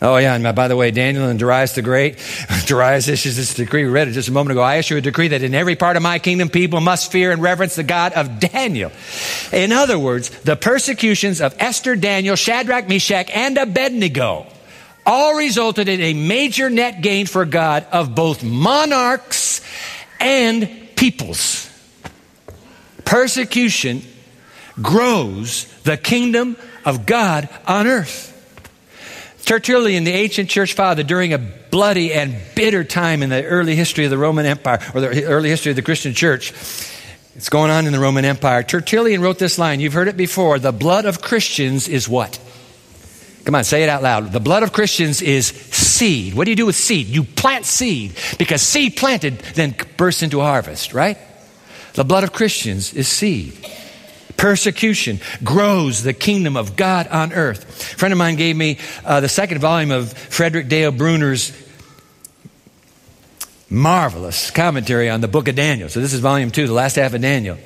Oh, 0.01 0.17
yeah, 0.17 0.35
and 0.35 0.47
uh, 0.47 0.53
by 0.53 0.69
the 0.69 0.77
way, 0.77 0.93
Daniel 0.93 1.29
and 1.29 1.41
Darius 1.41 1.75
the 1.75 1.83
Great, 1.83 2.19
Darius 2.67 3.09
issues 3.09 3.37
this 3.37 3.55
decree. 3.55 3.85
We 3.85 3.91
read 3.91 4.07
it 4.07 4.13
just 4.13 4.29
a 4.29 4.33
moment 4.33 4.53
ago. 4.53 4.63
I 4.63 4.77
issue 4.77 4.97
a 4.97 5.01
decree 5.01 5.29
that 5.29 5.43
in 5.43 5.55
every 5.55 5.75
part 5.75 5.97
of 5.97 6.03
my 6.05 6.21
kingdom, 6.21 6.51
people 6.51 6.81
must 6.81 7.11
fear 7.11 7.33
and 7.33 7.43
reverence 7.43 7.75
the 7.75 7.83
God 7.83 8.13
of 8.13 8.39
Daniel. 8.39 8.93
In 9.53 9.73
other 9.73 9.99
words, 9.99 10.31
the 10.43 10.55
persecutions 10.55 11.41
of 11.41 11.55
Esther, 11.59 11.97
Daniel, 11.97 12.37
Shadrach, 12.37 12.89
Meshach, 12.89 13.29
and 13.31 13.59
Abednego 13.59 14.47
all 15.05 15.35
resulted 15.37 15.89
in 15.89 16.01
a 16.01 16.15
major 16.15 16.71
net 16.71 17.01
gain 17.01 17.27
for 17.27 17.45
God 17.45 17.85
of 17.91 18.15
both 18.15 18.45
monarchs 18.45 19.63
and 20.21 20.69
peoples. 20.95 21.69
Persecution 23.05 24.03
grows 24.81 25.65
the 25.83 25.97
kingdom 25.97 26.57
of 26.85 27.07
God 27.07 27.49
on 27.67 27.87
earth. 27.87 28.38
Tertullian, 29.45 30.05
the 30.05 30.13
ancient 30.13 30.51
church 30.51 30.75
father, 30.75 31.03
during 31.03 31.33
a 31.33 31.39
bloody 31.39 32.13
and 32.13 32.37
bitter 32.55 32.85
time 32.85 33.23
in 33.23 33.31
the 33.31 33.45
early 33.45 33.75
history 33.75 34.05
of 34.05 34.11
the 34.11 34.19
Roman 34.19 34.47
Empire, 34.47 34.79
or 34.95 35.01
the 35.01 35.25
early 35.25 35.49
history 35.49 35.71
of 35.71 35.77
the 35.77 35.83
Christian 35.83 36.15
church, 36.15 36.53
it's 37.35 37.49
going 37.49 37.71
on 37.71 37.87
in 37.87 37.93
the 37.93 38.01
Roman 38.01 38.25
Empire. 38.25 38.63
Tertullian 38.63 39.21
wrote 39.23 39.39
this 39.39 39.59
line. 39.59 39.81
You've 39.81 39.93
heard 39.93 40.09
it 40.09 40.17
before. 40.17 40.59
The 40.59 40.73
blood 40.73 41.05
of 41.05 41.23
Christians 41.23 41.89
is 41.89 42.09
what? 42.09 42.39
Come 43.45 43.55
on, 43.55 43.65
say 43.65 43.83
it 43.83 43.89
out 43.89 44.03
loud. 44.03 44.33
The 44.33 44.41
blood 44.41 44.63
of 44.63 44.73
Christians 44.73 45.23
is 45.23 45.47
seed. 45.47 46.35
What 46.35 46.45
do 46.45 46.51
you 46.51 46.57
do 46.57 46.67
with 46.67 46.77
seed? 46.77 47.07
You 47.07 47.25
plant 47.25 47.65
seed 47.65 48.15
because 48.39 48.61
seed 48.61 48.97
planted 48.97 49.39
then 49.55 49.75
bursts 49.97 50.23
into 50.23 50.41
harvest, 50.41 50.93
right? 50.93 51.17
The 51.95 52.05
blood 52.05 52.25
of 52.25 52.33
Christians 52.33 52.93
is 52.93 53.09
seed 53.09 53.57
persecution 54.39 55.21
grows 55.45 56.03
the 56.03 56.15
kingdom 56.15 56.57
of 56.57 56.77
God 56.77 57.07
on 57.09 57.35
earth. 57.35 57.93
A 57.93 57.97
friend 57.99 58.13
of 58.13 58.19
mine 58.19 58.37
gave 58.37 58.57
me 58.57 58.79
uh, 59.05 59.21
the 59.21 59.29
second 59.29 59.59
volume 59.59 59.91
of 59.91 60.13
Frederick 60.13 60.69
Dale 60.69 60.93
Bruner's 60.93 61.53
marvelous 63.69 64.51
commentary 64.51 65.11
on 65.11 65.21
the 65.21 65.29
book 65.29 65.49
of 65.49 65.55
Daniel. 65.55 65.91
So 65.91 66.01
this 66.01 66.15
is 66.15 66.21
volume 66.21 66.51
two, 66.51 66.67
the 66.67 66.73
last 66.73 66.97
half 66.97 67.13
of 67.13 67.21
Daniel, 67.21 67.59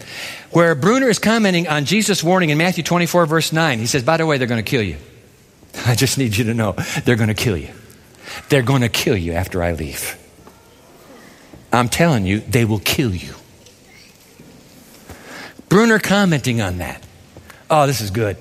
where 0.50 0.74
Bruner 0.74 1.08
is 1.08 1.20
commenting 1.20 1.68
on 1.68 1.84
Jesus' 1.84 2.24
warning 2.24 2.50
in 2.50 2.58
Matthew 2.58 2.82
24, 2.82 3.26
verse 3.26 3.52
9. 3.52 3.78
He 3.78 3.86
says, 3.86 4.02
By 4.02 4.16
the 4.16 4.26
way, 4.26 4.38
they're 4.38 4.48
going 4.48 4.64
to 4.64 4.68
kill 4.68 4.82
you. 4.82 4.96
I 5.86 5.94
just 5.94 6.18
need 6.18 6.36
you 6.36 6.44
to 6.44 6.54
know 6.54 6.72
they're 7.04 7.16
going 7.16 7.28
to 7.28 7.34
kill 7.34 7.56
you. 7.56 7.70
They're 8.48 8.62
going 8.62 8.82
to 8.82 8.88
kill 8.88 9.16
you 9.16 9.32
after 9.34 9.62
I 9.62 9.72
leave. 9.72 10.18
I'm 11.72 11.88
telling 11.88 12.26
you, 12.26 12.40
they 12.40 12.64
will 12.64 12.80
kill 12.80 13.14
you. 13.14 13.34
Bruner 15.72 15.98
commenting 15.98 16.60
on 16.60 16.76
that. 16.78 17.02
Oh, 17.70 17.86
this 17.86 18.02
is 18.02 18.10
good. 18.10 18.36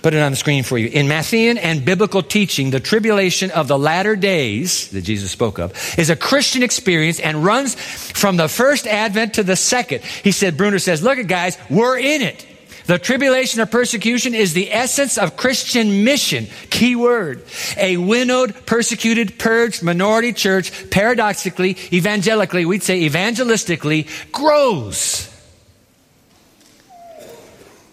Put 0.00 0.14
it 0.14 0.22
on 0.22 0.32
the 0.32 0.36
screen 0.36 0.62
for 0.62 0.78
you. 0.78 0.88
In 0.88 1.06
Matthean 1.08 1.58
and 1.58 1.84
biblical 1.84 2.22
teaching, 2.22 2.70
the 2.70 2.80
tribulation 2.80 3.50
of 3.50 3.68
the 3.68 3.78
latter 3.78 4.16
days 4.16 4.88
that 4.92 5.02
Jesus 5.02 5.30
spoke 5.30 5.58
of 5.58 5.74
is 5.98 6.08
a 6.08 6.16
Christian 6.16 6.62
experience 6.62 7.20
and 7.20 7.44
runs 7.44 7.74
from 7.74 8.38
the 8.38 8.48
first 8.48 8.86
advent 8.86 9.34
to 9.34 9.42
the 9.42 9.56
second. 9.56 10.02
He 10.04 10.32
said, 10.32 10.56
Bruner 10.56 10.78
says, 10.78 11.02
look 11.02 11.18
at 11.18 11.26
guys, 11.26 11.58
we're 11.68 11.98
in 11.98 12.22
it. 12.22 12.46
The 12.86 12.98
tribulation 12.98 13.60
or 13.60 13.66
persecution 13.66 14.34
is 14.34 14.54
the 14.54 14.72
essence 14.72 15.18
of 15.18 15.36
Christian 15.36 16.02
mission. 16.02 16.46
Key 16.70 16.96
word. 16.96 17.44
A 17.76 17.98
winnowed, 17.98 18.64
persecuted, 18.64 19.38
purged 19.38 19.82
minority 19.82 20.32
church, 20.32 20.88
paradoxically, 20.88 21.76
evangelically, 21.92 22.64
we'd 22.64 22.82
say 22.82 23.06
evangelistically, 23.06 24.08
grows. 24.32 25.30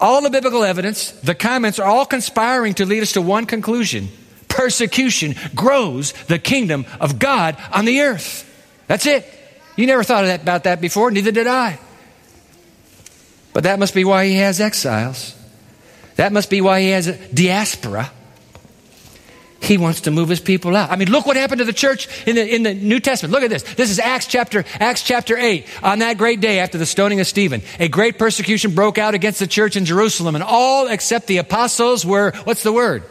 All 0.01 0.21
the 0.21 0.31
biblical 0.31 0.63
evidence, 0.63 1.11
the 1.11 1.35
comments 1.35 1.77
are 1.77 1.87
all 1.87 2.05
conspiring 2.05 2.73
to 2.75 2.85
lead 2.85 3.03
us 3.03 3.13
to 3.13 3.21
one 3.21 3.45
conclusion 3.45 4.09
persecution 4.51 5.35
grows 5.55 6.11
the 6.27 6.37
kingdom 6.37 6.85
of 6.99 7.17
God 7.17 7.57
on 7.71 7.85
the 7.85 8.01
earth. 8.01 8.47
That's 8.87 9.05
it. 9.05 9.25
You 9.75 9.87
never 9.87 10.03
thought 10.03 10.23
that, 10.23 10.41
about 10.41 10.65
that 10.65 10.81
before, 10.81 11.09
neither 11.09 11.31
did 11.31 11.47
I. 11.47 11.79
But 13.53 13.63
that 13.63 13.79
must 13.79 13.93
be 13.93 14.03
why 14.03 14.27
he 14.27 14.35
has 14.35 14.59
exiles. 14.59 15.35
That 16.17 16.33
must 16.33 16.49
be 16.49 16.61
why 16.61 16.81
he 16.81 16.89
has 16.89 17.07
a 17.07 17.17
diaspora. 17.33 18.11
He 19.61 19.77
wants 19.77 20.01
to 20.01 20.11
move 20.11 20.27
his 20.27 20.39
people 20.39 20.75
out. 20.75 20.89
I 20.89 20.95
mean, 20.95 21.11
look 21.11 21.27
what 21.27 21.37
happened 21.37 21.59
to 21.59 21.65
the 21.65 21.73
church 21.73 22.07
in 22.27 22.35
the, 22.35 22.55
in 22.55 22.63
the 22.63 22.73
New 22.73 22.99
Testament. 22.99 23.31
Look 23.31 23.43
at 23.43 23.49
this. 23.51 23.61
This 23.61 23.91
is 23.91 23.99
Acts 23.99 24.25
chapter, 24.25 24.65
Acts 24.79 25.03
chapter 25.03 25.37
8. 25.37 25.67
On 25.83 25.99
that 25.99 26.17
great 26.17 26.41
day 26.41 26.59
after 26.59 26.79
the 26.79 26.85
stoning 26.85 27.19
of 27.19 27.27
Stephen, 27.27 27.61
a 27.79 27.87
great 27.87 28.17
persecution 28.17 28.73
broke 28.73 28.97
out 28.97 29.13
against 29.13 29.39
the 29.39 29.45
church 29.45 29.75
in 29.75 29.85
Jerusalem, 29.85 30.33
and 30.33 30.43
all 30.43 30.87
except 30.87 31.27
the 31.27 31.37
apostles 31.37 32.03
were, 32.03 32.31
what's 32.43 32.63
the 32.63 32.73
word? 32.73 33.03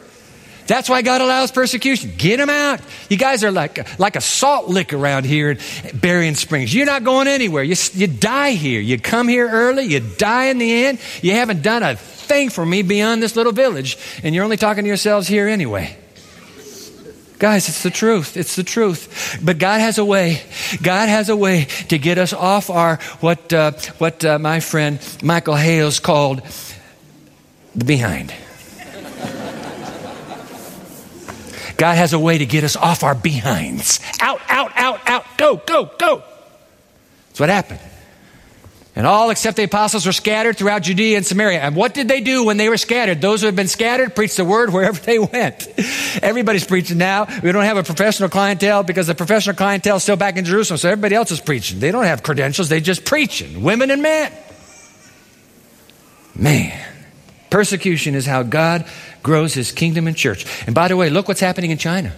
That's 0.66 0.88
why 0.88 1.02
God 1.02 1.20
allows 1.20 1.50
persecution. 1.50 2.12
Get 2.16 2.36
them 2.36 2.50
out. 2.50 2.80
You 3.08 3.16
guys 3.16 3.42
are 3.42 3.50
like, 3.50 3.98
like 3.98 4.14
a 4.14 4.20
salt 4.20 4.68
lick 4.68 4.92
around 4.92 5.26
here 5.26 5.50
in 5.50 5.58
Berrien 5.98 6.36
Springs. 6.36 6.72
You're 6.72 6.86
not 6.86 7.02
going 7.02 7.26
anywhere. 7.26 7.64
You, 7.64 7.74
you 7.94 8.06
die 8.06 8.52
here. 8.52 8.80
You 8.80 8.98
come 8.98 9.26
here 9.26 9.48
early. 9.48 9.84
You 9.84 9.98
die 9.98 10.44
in 10.46 10.58
the 10.58 10.84
end. 10.84 11.00
You 11.22 11.32
haven't 11.32 11.62
done 11.62 11.82
a 11.82 11.96
thing 11.96 12.50
for 12.50 12.64
me 12.64 12.82
beyond 12.82 13.20
this 13.20 13.34
little 13.34 13.52
village. 13.52 13.98
And 14.22 14.32
you're 14.32 14.44
only 14.44 14.56
talking 14.56 14.84
to 14.84 14.88
yourselves 14.88 15.26
here 15.26 15.48
anyway. 15.48 15.96
Guys, 17.40 17.70
it's 17.70 17.82
the 17.82 17.90
truth. 17.90 18.36
It's 18.36 18.54
the 18.54 18.62
truth. 18.62 19.40
But 19.42 19.56
God 19.56 19.80
has 19.80 19.96
a 19.96 20.04
way. 20.04 20.42
God 20.82 21.08
has 21.08 21.30
a 21.30 21.36
way 21.36 21.64
to 21.88 21.96
get 21.96 22.18
us 22.18 22.34
off 22.34 22.68
our, 22.68 22.96
what, 23.20 23.50
uh, 23.50 23.72
what 23.96 24.22
uh, 24.26 24.38
my 24.38 24.60
friend 24.60 25.00
Michael 25.22 25.56
Hales 25.56 26.00
called 26.00 26.42
the 27.74 27.84
behind. 27.86 28.34
God 31.78 31.96
has 31.96 32.12
a 32.12 32.18
way 32.18 32.36
to 32.36 32.44
get 32.44 32.62
us 32.62 32.76
off 32.76 33.02
our 33.02 33.14
behinds. 33.14 34.00
Out, 34.20 34.42
out, 34.50 34.72
out, 34.74 35.00
out. 35.08 35.24
Go, 35.38 35.56
go, 35.56 35.90
go. 35.98 36.22
That's 37.28 37.40
what 37.40 37.48
happened. 37.48 37.80
And 39.00 39.06
all 39.06 39.30
except 39.30 39.56
the 39.56 39.62
apostles 39.64 40.04
were 40.04 40.12
scattered 40.12 40.58
throughout 40.58 40.82
Judea 40.82 41.16
and 41.16 41.24
Samaria. 41.24 41.58
And 41.60 41.74
what 41.74 41.94
did 41.94 42.06
they 42.06 42.20
do 42.20 42.44
when 42.44 42.58
they 42.58 42.68
were 42.68 42.76
scattered? 42.76 43.22
Those 43.22 43.40
who 43.40 43.46
have 43.46 43.56
been 43.56 43.66
scattered 43.66 44.14
preached 44.14 44.36
the 44.36 44.44
word 44.44 44.70
wherever 44.74 45.00
they 45.00 45.18
went. 45.18 45.66
Everybody's 46.22 46.66
preaching 46.66 46.98
now. 46.98 47.26
We 47.42 47.50
don't 47.50 47.64
have 47.64 47.78
a 47.78 47.82
professional 47.82 48.28
clientele 48.28 48.82
because 48.82 49.06
the 49.06 49.14
professional 49.14 49.56
clientele 49.56 49.96
is 49.96 50.02
still 50.02 50.18
back 50.18 50.36
in 50.36 50.44
Jerusalem, 50.44 50.76
so 50.76 50.90
everybody 50.90 51.14
else 51.14 51.30
is 51.30 51.40
preaching. 51.40 51.80
They 51.80 51.92
don't 51.92 52.04
have 52.04 52.22
credentials, 52.22 52.68
they 52.68 52.82
just 52.82 53.06
preaching. 53.06 53.62
Women 53.62 53.90
and 53.90 54.02
men. 54.02 54.32
Man. 56.34 56.86
Persecution 57.48 58.14
is 58.14 58.26
how 58.26 58.42
God 58.42 58.84
grows 59.22 59.54
his 59.54 59.72
kingdom 59.72 60.08
and 60.08 60.16
church. 60.16 60.44
And 60.66 60.74
by 60.74 60.88
the 60.88 60.96
way, 60.98 61.08
look 61.08 61.26
what's 61.26 61.40
happening 61.40 61.70
in 61.70 61.78
China. 61.78 62.14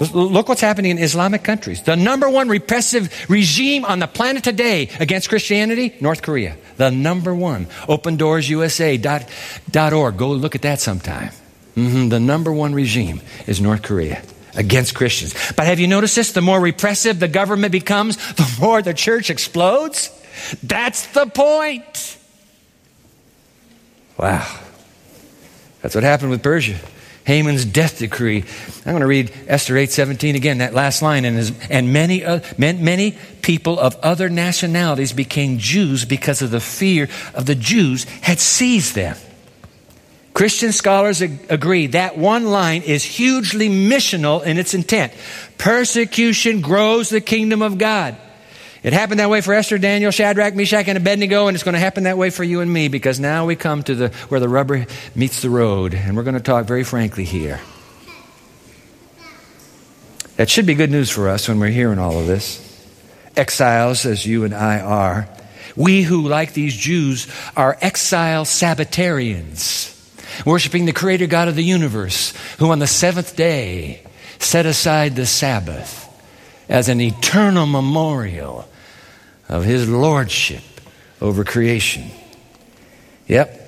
Look 0.00 0.48
what's 0.48 0.62
happening 0.62 0.92
in 0.92 0.98
Islamic 0.98 1.44
countries. 1.44 1.82
The 1.82 1.94
number 1.94 2.30
one 2.30 2.48
repressive 2.48 3.28
regime 3.28 3.84
on 3.84 3.98
the 3.98 4.06
planet 4.06 4.42
today 4.42 4.88
against 4.98 5.28
Christianity, 5.28 5.94
North 6.00 6.22
Korea. 6.22 6.56
The 6.78 6.90
number 6.90 7.34
one. 7.34 7.66
OpenDoorsUSA.org. 7.66 10.16
Go 10.16 10.30
look 10.30 10.54
at 10.54 10.62
that 10.62 10.80
sometime. 10.80 11.32
Mm-hmm. 11.76 12.08
The 12.08 12.18
number 12.18 12.50
one 12.50 12.74
regime 12.74 13.20
is 13.46 13.60
North 13.60 13.82
Korea 13.82 14.22
against 14.56 14.94
Christians. 14.94 15.34
But 15.54 15.66
have 15.66 15.78
you 15.78 15.86
noticed 15.86 16.16
this? 16.16 16.32
The 16.32 16.40
more 16.40 16.58
repressive 16.58 17.20
the 17.20 17.28
government 17.28 17.72
becomes, 17.72 18.16
the 18.34 18.50
more 18.58 18.80
the 18.80 18.94
church 18.94 19.28
explodes. 19.28 20.08
That's 20.62 21.08
the 21.08 21.26
point. 21.26 22.16
Wow. 24.18 24.46
That's 25.82 25.94
what 25.94 26.04
happened 26.04 26.30
with 26.30 26.42
Persia. 26.42 26.78
Haman's 27.30 27.64
death 27.64 28.00
decree. 28.00 28.42
I'm 28.84 28.92
going 28.92 29.02
to 29.02 29.06
read 29.06 29.32
Esther 29.46 29.74
8:17 29.74 30.34
again, 30.34 30.58
that 30.58 30.74
last 30.74 31.00
line. 31.00 31.24
And, 31.24 31.36
his, 31.36 31.52
and 31.68 31.92
many, 31.92 32.24
uh, 32.24 32.40
many 32.58 33.16
people 33.40 33.78
of 33.78 33.94
other 34.02 34.28
nationalities 34.28 35.12
became 35.12 35.58
Jews 35.58 36.04
because 36.04 36.42
of 36.42 36.50
the 36.50 36.58
fear 36.58 37.08
of 37.32 37.46
the 37.46 37.54
Jews 37.54 38.02
had 38.22 38.40
seized 38.40 38.96
them. 38.96 39.16
Christian 40.34 40.72
scholars 40.72 41.22
ag- 41.22 41.46
agree 41.48 41.86
that 41.88 42.18
one 42.18 42.46
line 42.46 42.82
is 42.82 43.04
hugely 43.04 43.68
missional 43.68 44.44
in 44.44 44.58
its 44.58 44.74
intent. 44.74 45.12
Persecution 45.56 46.60
grows 46.60 47.10
the 47.10 47.20
kingdom 47.20 47.62
of 47.62 47.78
God. 47.78 48.16
It 48.82 48.94
happened 48.94 49.20
that 49.20 49.28
way 49.28 49.42
for 49.42 49.52
Esther, 49.52 49.76
Daniel, 49.76 50.10
Shadrach, 50.10 50.54
Meshach, 50.54 50.88
and 50.88 50.96
Abednego, 50.96 51.48
and 51.48 51.54
it's 51.54 51.64
going 51.64 51.74
to 51.74 51.78
happen 51.78 52.04
that 52.04 52.16
way 52.16 52.30
for 52.30 52.44
you 52.44 52.60
and 52.60 52.72
me 52.72 52.88
because 52.88 53.20
now 53.20 53.44
we 53.44 53.54
come 53.54 53.82
to 53.82 53.94
the 53.94 54.08
where 54.28 54.40
the 54.40 54.48
rubber 54.48 54.86
meets 55.14 55.42
the 55.42 55.50
road, 55.50 55.94
and 55.94 56.16
we're 56.16 56.22
going 56.22 56.34
to 56.34 56.40
talk 56.40 56.64
very 56.64 56.84
frankly 56.84 57.24
here. 57.24 57.60
That 60.36 60.48
should 60.48 60.64
be 60.64 60.72
good 60.72 60.90
news 60.90 61.10
for 61.10 61.28
us 61.28 61.46
when 61.46 61.60
we're 61.60 61.68
hearing 61.68 61.98
all 61.98 62.18
of 62.18 62.26
this. 62.26 62.66
Exiles, 63.36 64.06
as 64.06 64.24
you 64.24 64.44
and 64.44 64.54
I 64.54 64.80
are, 64.80 65.28
we 65.76 66.02
who, 66.02 66.26
like 66.26 66.54
these 66.54 66.74
Jews, 66.74 67.26
are 67.56 67.76
exile 67.82 68.46
Sabbatarians, 68.46 69.94
worshiping 70.46 70.86
the 70.86 70.94
Creator 70.94 71.26
God 71.26 71.48
of 71.48 71.56
the 71.56 71.62
universe, 71.62 72.32
who 72.58 72.70
on 72.70 72.78
the 72.78 72.86
seventh 72.86 73.36
day 73.36 74.02
set 74.38 74.64
aside 74.64 75.16
the 75.16 75.26
Sabbath 75.26 76.06
as 76.70 76.88
an 76.88 77.02
eternal 77.02 77.66
memorial 77.66 78.66
of 79.50 79.64
his 79.64 79.88
lordship 79.88 80.62
over 81.20 81.44
creation. 81.44 82.04
Yep, 83.26 83.60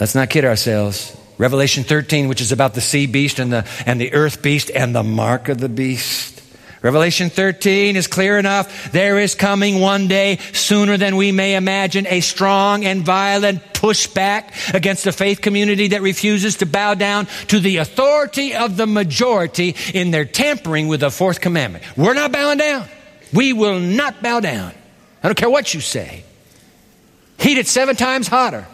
let's 0.00 0.14
not 0.14 0.30
kid 0.30 0.44
ourselves. 0.44 1.16
Revelation 1.38 1.84
13, 1.84 2.28
which 2.28 2.40
is 2.40 2.52
about 2.52 2.74
the 2.74 2.80
sea 2.80 3.06
beast 3.06 3.38
and 3.38 3.52
the, 3.52 3.66
and 3.86 4.00
the 4.00 4.12
earth 4.14 4.42
beast 4.42 4.70
and 4.74 4.94
the 4.94 5.02
mark 5.02 5.48
of 5.48 5.58
the 5.58 5.68
beast. 5.68 6.38
Revelation 6.82 7.28
13 7.28 7.96
is 7.96 8.06
clear 8.06 8.38
enough. 8.38 8.92
There 8.92 9.18
is 9.18 9.34
coming 9.34 9.80
one 9.80 10.08
day, 10.08 10.38
sooner 10.54 10.96
than 10.96 11.16
we 11.16 11.30
may 11.30 11.54
imagine, 11.54 12.06
a 12.06 12.20
strong 12.20 12.86
and 12.86 13.04
violent 13.04 13.60
pushback 13.74 14.74
against 14.74 15.04
the 15.04 15.12
faith 15.12 15.42
community 15.42 15.88
that 15.88 16.00
refuses 16.00 16.56
to 16.56 16.66
bow 16.66 16.94
down 16.94 17.26
to 17.48 17.60
the 17.60 17.78
authority 17.78 18.54
of 18.54 18.78
the 18.78 18.86
majority 18.86 19.76
in 19.92 20.10
their 20.10 20.24
tampering 20.24 20.88
with 20.88 21.00
the 21.00 21.10
fourth 21.10 21.42
commandment. 21.42 21.84
We're 21.98 22.14
not 22.14 22.32
bowing 22.32 22.58
down. 22.58 22.88
We 23.34 23.52
will 23.52 23.78
not 23.78 24.22
bow 24.22 24.40
down. 24.40 24.72
I 25.22 25.28
don't 25.28 25.36
care 25.36 25.50
what 25.50 25.74
you 25.74 25.80
say. 25.80 26.24
Heat 27.38 27.58
it 27.58 27.66
seven 27.66 27.96
times 27.96 28.28
hotter. 28.28 28.66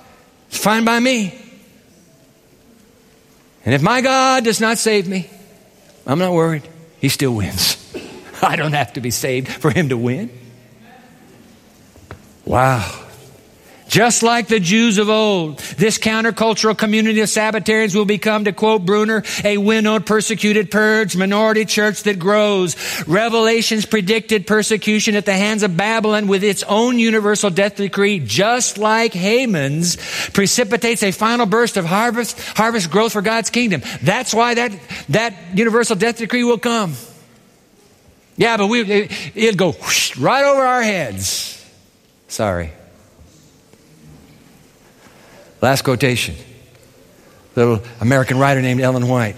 It's 0.49 0.59
fine 0.59 0.85
by 0.85 0.99
me. 0.99 1.41
And 3.65 3.75
if 3.75 3.83
my 3.83 4.01
God 4.01 4.45
does 4.45 4.61
not 4.61 4.79
save 4.79 5.09
me, 5.09 5.29
I'm 6.07 6.19
not 6.19 6.33
worried. 6.33 6.63
He 7.01 7.09
still 7.09 7.35
wins. 7.35 7.77
I 8.43 8.57
don't 8.57 8.73
have 8.73 8.93
to 8.95 9.01
be 9.01 9.11
saved 9.11 9.49
for 9.49 9.71
him 9.71 9.89
to 9.89 9.97
win. 9.97 10.31
Wow. 12.45 13.06
Just 13.89 14.25
like 14.25 14.49
the 14.49 14.59
Jews 14.59 14.99
of 14.99 15.09
old, 15.09 15.59
this 15.59 15.97
countercultural 15.97 16.77
community 16.77 17.21
of 17.21 17.29
Sabbatarians 17.29 17.95
will 17.95 18.05
become, 18.05 18.45
to 18.45 18.53
quote 18.53 18.85
Bruner, 18.85 19.23
a 19.45 19.59
winnowed, 19.59 20.07
persecuted, 20.07 20.73
purged 20.73 21.17
minority 21.17 21.65
church 21.65 22.03
that 22.03 22.19
grows. 22.19 22.77
Revelations 23.07 23.87
predicted 23.87 24.47
persecution 24.47 25.15
at 25.15 25.25
the 25.25 25.35
hands 25.35 25.63
of 25.63 25.77
Babylon 25.77 26.27
with 26.27 26.43
its 26.43 26.65
own 26.65 26.99
universal 26.99 27.49
death 27.49 27.77
decree, 27.77 28.19
just 28.19 28.77
like 28.77 29.15
Haman's, 29.15 29.97
precipitates 30.31 31.05
a 31.05 31.13
final 31.13 31.47
burst 31.47 31.77
of 31.77 31.85
harvest, 31.85 32.41
harvest 32.57 32.91
growth 32.91 33.13
for 33.13 33.23
God's 33.23 33.51
kingdom. 33.51 33.83
That's 34.03 34.35
why 34.35 34.55
that, 34.55 34.73
that 35.11 35.35
universal 35.55 35.95
death 35.95 36.19
decree 36.19 36.43
will 36.43 36.59
come. 36.59 36.95
Yeah, 38.37 38.57
but 38.57 38.67
we, 38.67 38.81
it, 38.83 39.13
it'll 39.35 39.57
go 39.57 39.73
whoosh, 39.73 40.17
right 40.17 40.45
over 40.45 40.61
our 40.61 40.83
heads. 40.83 41.65
Sorry. 42.29 42.73
Last 45.61 45.83
quotation. 45.83 46.35
Little 47.55 47.83
American 48.01 48.39
writer 48.39 48.61
named 48.61 48.81
Ellen 48.81 49.09
White 49.09 49.37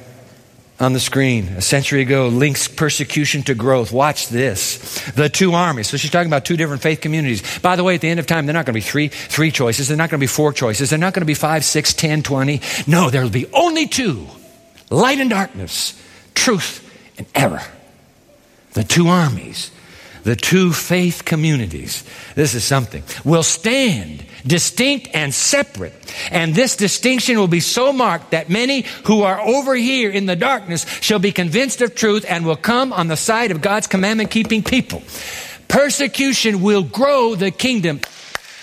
on 0.81 0.93
the 0.93 1.01
screen 1.01 1.49
a 1.49 1.61
century 1.61 2.03
ago 2.03 2.29
links 2.29 2.69
persecution 2.69 3.43
to 3.45 3.55
growth. 3.55 3.93
Watch 3.93 4.29
this. 4.29 5.11
The 5.13 5.29
two 5.29 5.55
armies. 5.55 5.89
So 5.89 5.97
she's 5.97 6.11
talking 6.11 6.29
about 6.29 6.45
two 6.45 6.57
different 6.57 6.83
faith 6.83 7.01
communities. 7.01 7.59
By 7.61 7.77
the 7.77 7.85
way, 7.85 7.95
at 7.95 8.01
the 8.01 8.09
end 8.09 8.21
of 8.21 8.27
time, 8.27 8.47
they're 8.47 8.55
not 8.55 8.67
going 8.67 8.75
to 8.75 8.81
be 8.81 8.81
three, 8.81 9.09
three 9.09 9.51
choices. 9.51 9.89
They're 9.89 9.97
not 9.97 10.11
going 10.11 10.19
to 10.19 10.23
be 10.23 10.29
four 10.29 10.53
choices. 10.53 10.91
They're 10.91 10.99
not 10.99 11.15
going 11.15 11.23
to 11.23 11.27
be 11.27 11.35
five, 11.35 11.65
six, 11.65 11.95
ten, 11.95 12.23
twenty. 12.23 12.61
No, 12.87 13.11
there'll 13.11 13.31
be 13.31 13.47
only 13.53 13.87
two. 13.87 14.27
Light 14.91 15.19
and 15.19 15.31
darkness. 15.31 16.01
Truth 16.35 16.85
and 17.19 17.27
error. 17.35 17.63
The 18.73 18.85
two 18.85 19.09
armies 19.09 19.71
the 20.29 20.37
two 20.37 20.75
faith 20.75 21.25
communities, 21.25 22.05
this 22.35 22.55
is 22.55 22.63
something, 22.63 23.03
will 23.25 23.43
stand 23.43 24.25
distinct 24.47 25.09
and 25.15 25.35
separate. 25.35 25.93
And 26.31 26.55
this 26.55 26.77
distinction 26.77 27.39
will 27.39 27.49
be 27.49 27.61
so 27.61 27.93
marked 27.93 28.31
that 28.31 28.49
many 28.49 28.83
who 29.05 29.23
are 29.23 29.41
over 29.41 29.75
here 29.75 30.11
in 30.11 30.27
the 30.27 30.37
darkness 30.37 30.87
shall 31.01 31.19
be 31.19 31.33
convinced 31.33 31.81
of 31.81 31.95
truth 31.95 32.25
and 32.29 32.47
will 32.47 32.57
come 32.57 32.93
on 32.93 33.09
the 33.09 33.17
side 33.17 33.51
of 33.51 33.61
God's 33.61 33.87
commandment 33.87 34.31
keeping 34.31 34.63
people. 34.63 35.03
Persecution 35.69 36.63
will 36.63 36.83
grow 36.83 37.35
the 37.35 37.51
kingdom 37.51 38.01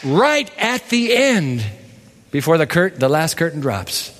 right 0.04 0.50
at 0.58 0.90
the 0.90 1.16
end 1.16 1.64
before 2.32 2.58
the, 2.58 2.68
curt- 2.68 3.00
the 3.00 3.10
last 3.10 3.38
curtain 3.38 3.60
drops. 3.60 4.15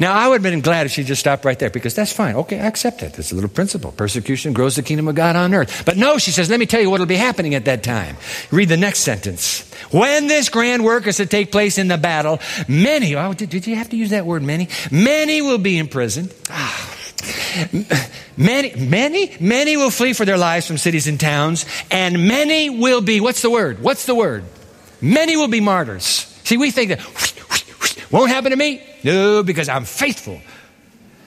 Now, 0.00 0.14
I 0.14 0.28
would 0.28 0.34
have 0.34 0.42
been 0.42 0.60
glad 0.60 0.86
if 0.86 0.92
she 0.92 1.04
just 1.04 1.20
stopped 1.20 1.44
right 1.44 1.58
there 1.58 1.70
because 1.70 1.94
that's 1.94 2.12
fine. 2.12 2.36
Okay, 2.36 2.58
I 2.58 2.66
accept 2.66 3.00
that. 3.00 3.14
That's 3.14 3.32
a 3.32 3.34
little 3.34 3.50
principle. 3.50 3.92
Persecution 3.92 4.52
grows 4.52 4.76
the 4.76 4.82
kingdom 4.82 5.08
of 5.08 5.14
God 5.14 5.36
on 5.36 5.54
earth. 5.54 5.84
But 5.84 5.96
no, 5.96 6.18
she 6.18 6.30
says, 6.30 6.50
let 6.50 6.60
me 6.60 6.66
tell 6.66 6.80
you 6.80 6.90
what 6.90 7.00
will 7.00 7.06
be 7.06 7.16
happening 7.16 7.54
at 7.54 7.64
that 7.66 7.82
time. 7.82 8.16
Read 8.50 8.68
the 8.68 8.76
next 8.76 9.00
sentence. 9.00 9.70
When 9.90 10.26
this 10.26 10.48
grand 10.48 10.84
work 10.84 11.06
is 11.06 11.16
to 11.18 11.26
take 11.26 11.52
place 11.52 11.78
in 11.78 11.88
the 11.88 11.98
battle, 11.98 12.40
many, 12.68 13.14
oh, 13.14 13.32
did, 13.32 13.50
did 13.50 13.66
you 13.66 13.76
have 13.76 13.90
to 13.90 13.96
use 13.96 14.10
that 14.10 14.26
word, 14.26 14.42
many? 14.42 14.68
Many 14.90 15.42
will 15.42 15.58
be 15.58 15.78
imprisoned. 15.78 16.34
Ah. 16.50 16.90
Many, 18.36 18.74
many, 18.74 19.34
many 19.40 19.76
will 19.76 19.90
flee 19.90 20.12
for 20.12 20.24
their 20.24 20.36
lives 20.36 20.66
from 20.66 20.76
cities 20.76 21.06
and 21.06 21.18
towns, 21.18 21.64
and 21.90 22.26
many 22.26 22.68
will 22.68 23.00
be, 23.00 23.20
what's 23.20 23.42
the 23.42 23.50
word? 23.50 23.80
What's 23.80 24.06
the 24.06 24.14
word? 24.14 24.44
Many 25.00 25.36
will 25.36 25.48
be 25.48 25.60
martyrs. 25.60 26.04
See, 26.44 26.56
we 26.56 26.70
think 26.70 26.90
that 26.90 27.00
won't 28.14 28.30
happen 28.30 28.52
to 28.52 28.56
me. 28.56 28.80
No, 29.02 29.42
because 29.42 29.68
I'm 29.68 29.84
faithful. 29.84 30.40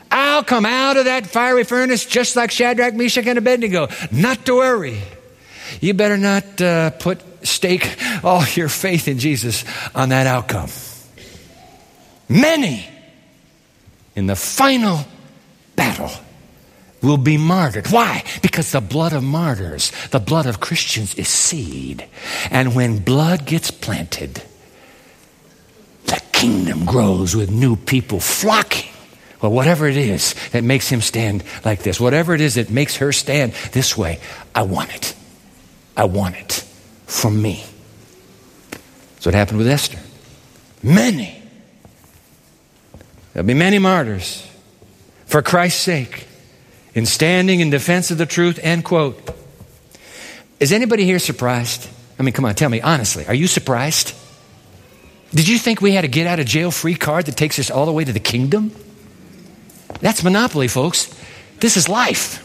I'll 0.10 0.44
come 0.44 0.66
out 0.66 0.96
of 0.96 1.06
that 1.06 1.28
fiery 1.28 1.66
furnace 1.66 2.06
just 2.06 2.38
like 2.38 2.50
Shadrach, 2.50 2.94
Meshach, 2.94 3.26
and 3.28 3.38
Abednego. 3.38 3.90
Not 4.10 4.46
to 4.46 4.56
worry. 4.56 4.98
You 5.82 5.94
better 5.94 6.18
not 6.18 6.62
uh, 6.62 6.92
put 6.92 7.22
stake 7.46 7.98
all 8.24 8.46
your 8.56 8.70
faith 8.70 9.10
in 9.10 9.20
Jesus 9.20 9.66
on 9.94 10.10
that 10.10 10.28
outcome. 10.28 10.70
Many 12.30 12.88
in 14.16 14.28
the 14.28 14.38
final 14.38 15.02
battle 15.76 16.12
will 17.02 17.18
be 17.18 17.38
martyred. 17.38 17.88
Why? 17.88 18.24
Because 18.42 18.72
the 18.72 18.82
blood 18.82 19.12
of 19.12 19.24
martyrs, 19.24 19.92
the 20.12 20.20
blood 20.20 20.46
of 20.46 20.62
Christians 20.62 21.16
is 21.16 21.28
seed. 21.28 22.08
And 22.50 22.76
when 22.76 23.00
blood 23.00 23.46
gets 23.46 23.72
planted, 23.72 24.42
the 26.08 26.22
kingdom 26.32 26.86
grows 26.86 27.36
with 27.36 27.52
new 27.52 27.76
people 27.76 28.20
flocking. 28.20 28.92
Well, 29.42 29.52
whatever 29.52 29.88
it 29.88 29.98
is 29.98 30.34
that 30.52 30.64
makes 30.64 30.90
him 30.90 31.02
stand 31.02 31.44
like 31.64 31.84
this, 31.84 32.00
whatever 32.00 32.34
it 32.34 32.42
is 32.42 32.56
that 32.56 32.72
makes 32.72 32.98
her 32.98 33.12
stand 33.12 33.54
this 33.72 33.96
way, 33.96 34.20
I 34.56 34.64
want 34.64 34.94
it. 34.96 35.16
I 35.96 36.06
want 36.06 36.36
it 36.36 36.66
for 37.06 37.30
me. 37.30 37.64
That's 38.72 39.26
what 39.26 39.36
happened 39.36 39.60
with 39.60 39.68
Esther. 39.68 40.00
Many. 40.82 41.42
There'll 43.34 43.48
be 43.48 43.54
many 43.54 43.78
martyrs 43.78 44.48
for 45.28 45.42
Christ's 45.42 45.82
sake 45.82 46.26
in 46.96 47.06
standing 47.06 47.60
in 47.60 47.70
defense 47.70 48.10
of 48.10 48.18
the 48.18 48.26
truth, 48.26 48.60
end 48.64 48.84
quote. 48.84 49.30
Is 50.60 50.72
anybody 50.72 51.06
here 51.06 51.20
surprised? 51.20 51.88
I 52.18 52.24
mean, 52.24 52.34
come 52.34 52.46
on, 52.46 52.56
tell 52.56 52.70
me 52.70 52.82
honestly, 52.82 53.28
are 53.28 53.34
you 53.36 53.46
surprised? 53.46 54.16
Did 55.32 55.48
you 55.48 55.58
think 55.58 55.82
we 55.82 55.92
had 55.92 56.06
a 56.06 56.08
get 56.08 56.28
out 56.28 56.40
of 56.40 56.46
jail 56.46 56.72
free 56.72 56.96
card 56.96 57.26
that 57.26 57.36
takes 57.36 57.60
us 57.60 57.70
all 57.70 57.86
the 57.86 57.92
way 57.92 58.04
to 58.04 58.14
the 58.14 58.20
kingdom? 58.20 58.72
That's 60.00 60.24
monopoly, 60.24 60.68
folks. 60.68 61.14
This 61.60 61.76
is 61.78 61.90
life. 61.90 62.44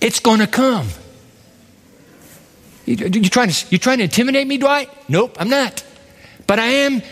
It's 0.00 0.20
going 0.20 0.40
to 0.40 0.46
come. 0.46 0.88
You, 2.86 2.96
you, 2.96 3.28
trying 3.28 3.50
to, 3.50 3.66
you 3.70 3.78
trying 3.78 3.98
to 3.98 4.04
intimidate 4.04 4.46
me, 4.46 4.58
Dwight? 4.58 4.90
Nope, 5.08 5.36
I'm 5.38 5.50
not. 5.50 5.84
But 6.46 6.58
I 6.58 6.66
am 6.66 7.02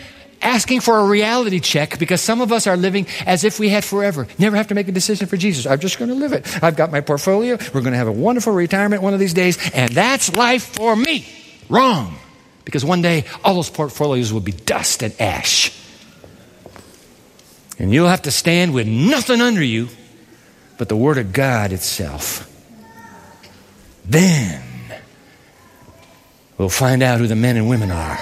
asking 0.41 0.81
for 0.81 0.97
a 0.99 1.05
reality 1.05 1.59
check 1.59 1.99
because 1.99 2.21
some 2.21 2.41
of 2.41 2.51
us 2.51 2.67
are 2.67 2.77
living 2.77 3.05
as 3.25 3.43
if 3.43 3.59
we 3.59 3.69
had 3.69 3.83
forever. 3.83 4.27
Never 4.39 4.55
have 4.55 4.67
to 4.67 4.75
make 4.75 4.87
a 4.87 4.91
decision 4.91 5.27
for 5.27 5.37
Jesus. 5.37 5.65
I'm 5.65 5.79
just 5.79 5.99
going 5.99 6.09
to 6.09 6.15
live 6.15 6.33
it. 6.33 6.63
I've 6.63 6.75
got 6.75 6.91
my 6.91 7.01
portfolio. 7.01 7.57
We're 7.73 7.81
going 7.81 7.91
to 7.91 7.97
have 7.97 8.07
a 8.07 8.11
wonderful 8.11 8.53
retirement 8.53 9.01
one 9.01 9.13
of 9.13 9.19
these 9.19 9.33
days, 9.33 9.57
and 9.71 9.91
that's 9.91 10.35
life 10.35 10.63
for 10.63 10.95
me. 10.95 11.27
Wrong. 11.69 12.15
Because 12.67 12.83
one 12.83 13.01
day, 13.01 13.23
all 13.45 13.55
those 13.55 13.69
portfolios 13.69 14.33
will 14.33 14.41
be 14.41 14.51
dust 14.51 15.01
and 15.01 15.15
ash. 15.21 15.71
And 17.79 17.93
you'll 17.93 18.09
have 18.09 18.23
to 18.23 18.31
stand 18.31 18.73
with 18.73 18.85
nothing 18.85 19.39
under 19.39 19.63
you 19.63 19.87
but 20.77 20.89
the 20.89 20.95
Word 20.97 21.17
of 21.17 21.31
God 21.31 21.71
itself. 21.71 22.43
Then 24.03 24.61
we'll 26.57 26.67
find 26.67 27.01
out 27.01 27.21
who 27.21 27.27
the 27.27 27.37
men 27.37 27.55
and 27.55 27.69
women 27.69 27.89
are 27.89 28.19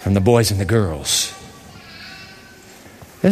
from 0.00 0.14
the 0.14 0.22
boys 0.22 0.50
and 0.50 0.58
the 0.58 0.64
girls. 0.64 1.34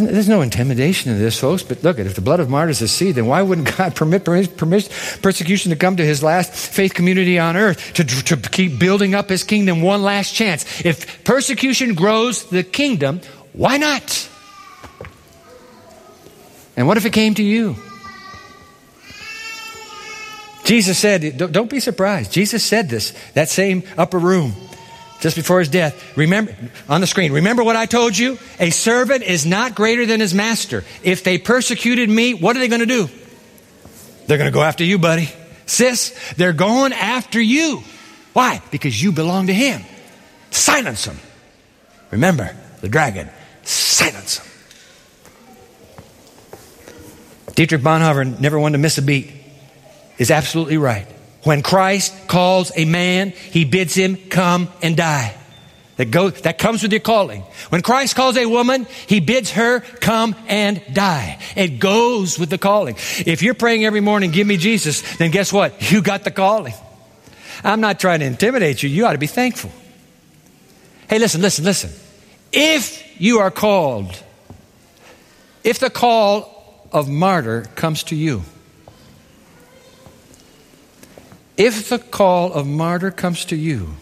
There's 0.00 0.28
no 0.28 0.42
intimidation 0.42 1.12
in 1.12 1.18
this, 1.20 1.38
folks, 1.38 1.62
but 1.62 1.84
look, 1.84 2.00
if 2.00 2.16
the 2.16 2.20
blood 2.20 2.40
of 2.40 2.50
martyrs 2.50 2.82
is 2.82 2.90
seed, 2.90 3.14
then 3.14 3.26
why 3.26 3.42
wouldn't 3.42 3.76
God 3.76 3.94
permit, 3.96 4.24
permit 4.24 4.88
persecution 5.22 5.70
to 5.70 5.76
come 5.76 5.96
to 5.96 6.04
his 6.04 6.20
last 6.20 6.52
faith 6.52 6.94
community 6.94 7.38
on 7.38 7.56
earth 7.56 7.94
to, 7.94 8.04
to 8.04 8.36
keep 8.36 8.80
building 8.80 9.14
up 9.14 9.28
his 9.28 9.44
kingdom 9.44 9.82
one 9.82 10.02
last 10.02 10.34
chance? 10.34 10.84
If 10.84 11.22
persecution 11.22 11.94
grows 11.94 12.44
the 12.44 12.64
kingdom, 12.64 13.20
why 13.52 13.76
not? 13.76 14.28
And 16.76 16.88
what 16.88 16.96
if 16.96 17.06
it 17.06 17.12
came 17.12 17.34
to 17.34 17.44
you? 17.44 17.76
Jesus 20.64 20.98
said, 20.98 21.36
don't 21.36 21.70
be 21.70 21.78
surprised. 21.78 22.32
Jesus 22.32 22.64
said 22.64 22.88
this, 22.88 23.14
that 23.34 23.48
same 23.48 23.84
upper 23.96 24.18
room 24.18 24.54
just 25.24 25.36
before 25.36 25.58
his 25.58 25.70
death. 25.70 26.18
Remember, 26.18 26.54
on 26.86 27.00
the 27.00 27.06
screen, 27.06 27.32
remember 27.32 27.64
what 27.64 27.76
I 27.76 27.86
told 27.86 28.16
you? 28.16 28.38
A 28.60 28.68
servant 28.68 29.22
is 29.22 29.46
not 29.46 29.74
greater 29.74 30.04
than 30.04 30.20
his 30.20 30.34
master. 30.34 30.84
If 31.02 31.24
they 31.24 31.38
persecuted 31.38 32.10
me, 32.10 32.34
what 32.34 32.54
are 32.54 32.58
they 32.58 32.68
going 32.68 32.82
to 32.82 32.86
do? 32.86 33.08
They're 34.26 34.36
going 34.36 34.50
to 34.50 34.54
go 34.54 34.62
after 34.62 34.84
you, 34.84 34.98
buddy. 34.98 35.30
Sis, 35.64 36.14
they're 36.36 36.52
going 36.52 36.92
after 36.92 37.40
you. 37.40 37.82
Why? 38.34 38.60
Because 38.70 39.02
you 39.02 39.12
belong 39.12 39.46
to 39.46 39.54
him. 39.54 39.80
Silence 40.50 41.06
them. 41.06 41.18
Remember, 42.10 42.54
the 42.82 42.90
dragon, 42.90 43.30
silence 43.62 44.40
them. 44.40 44.46
Dietrich 47.54 47.80
Bonhoeffer 47.80 48.38
never 48.40 48.58
wanted 48.58 48.76
to 48.76 48.82
miss 48.82 48.98
a 48.98 49.02
beat. 49.02 49.32
Is 50.18 50.30
absolutely 50.30 50.76
right. 50.76 51.08
When 51.44 51.62
Christ 51.62 52.26
calls 52.26 52.72
a 52.74 52.84
man, 52.84 53.30
he 53.30 53.64
bids 53.64 53.94
him 53.94 54.16
come 54.16 54.68
and 54.82 54.96
die. 54.96 55.36
That, 55.96 56.10
go, 56.10 56.30
that 56.30 56.58
comes 56.58 56.82
with 56.82 56.90
your 56.90 57.00
calling. 57.00 57.42
When 57.68 57.80
Christ 57.82 58.16
calls 58.16 58.36
a 58.36 58.46
woman, 58.46 58.86
he 59.06 59.20
bids 59.20 59.52
her 59.52 59.80
come 59.80 60.34
and 60.48 60.82
die. 60.92 61.38
It 61.54 61.78
goes 61.78 62.36
with 62.38 62.50
the 62.50 62.58
calling. 62.58 62.96
If 63.26 63.42
you're 63.42 63.54
praying 63.54 63.84
every 63.84 64.00
morning, 64.00 64.32
give 64.32 64.46
me 64.46 64.56
Jesus, 64.56 65.02
then 65.18 65.30
guess 65.30 65.52
what? 65.52 65.92
You 65.92 66.02
got 66.02 66.24
the 66.24 66.32
calling. 66.32 66.74
I'm 67.62 67.80
not 67.80 68.00
trying 68.00 68.20
to 68.20 68.26
intimidate 68.26 68.82
you. 68.82 68.88
You 68.88 69.06
ought 69.06 69.12
to 69.12 69.18
be 69.18 69.28
thankful. 69.28 69.70
Hey, 71.08 71.18
listen, 71.18 71.40
listen, 71.40 71.64
listen. 71.64 71.90
If 72.52 73.20
you 73.20 73.38
are 73.38 73.50
called, 73.50 74.20
if 75.62 75.78
the 75.78 75.90
call 75.90 76.88
of 76.90 77.08
martyr 77.08 77.66
comes 77.76 78.02
to 78.04 78.16
you, 78.16 78.42
if 81.56 81.88
the 81.88 81.98
call 81.98 82.52
of 82.52 82.66
martyr 82.66 83.10
comes 83.10 83.44
to 83.46 83.56
you, 83.56 83.94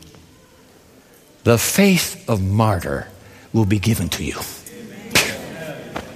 the 1.45 1.59
faith 1.59 2.29
of 2.29 2.43
martyr 2.43 3.09
will 3.53 3.67
be 3.67 3.79
given 3.79 4.09
to 4.11 4.25
you. 4.25 4.35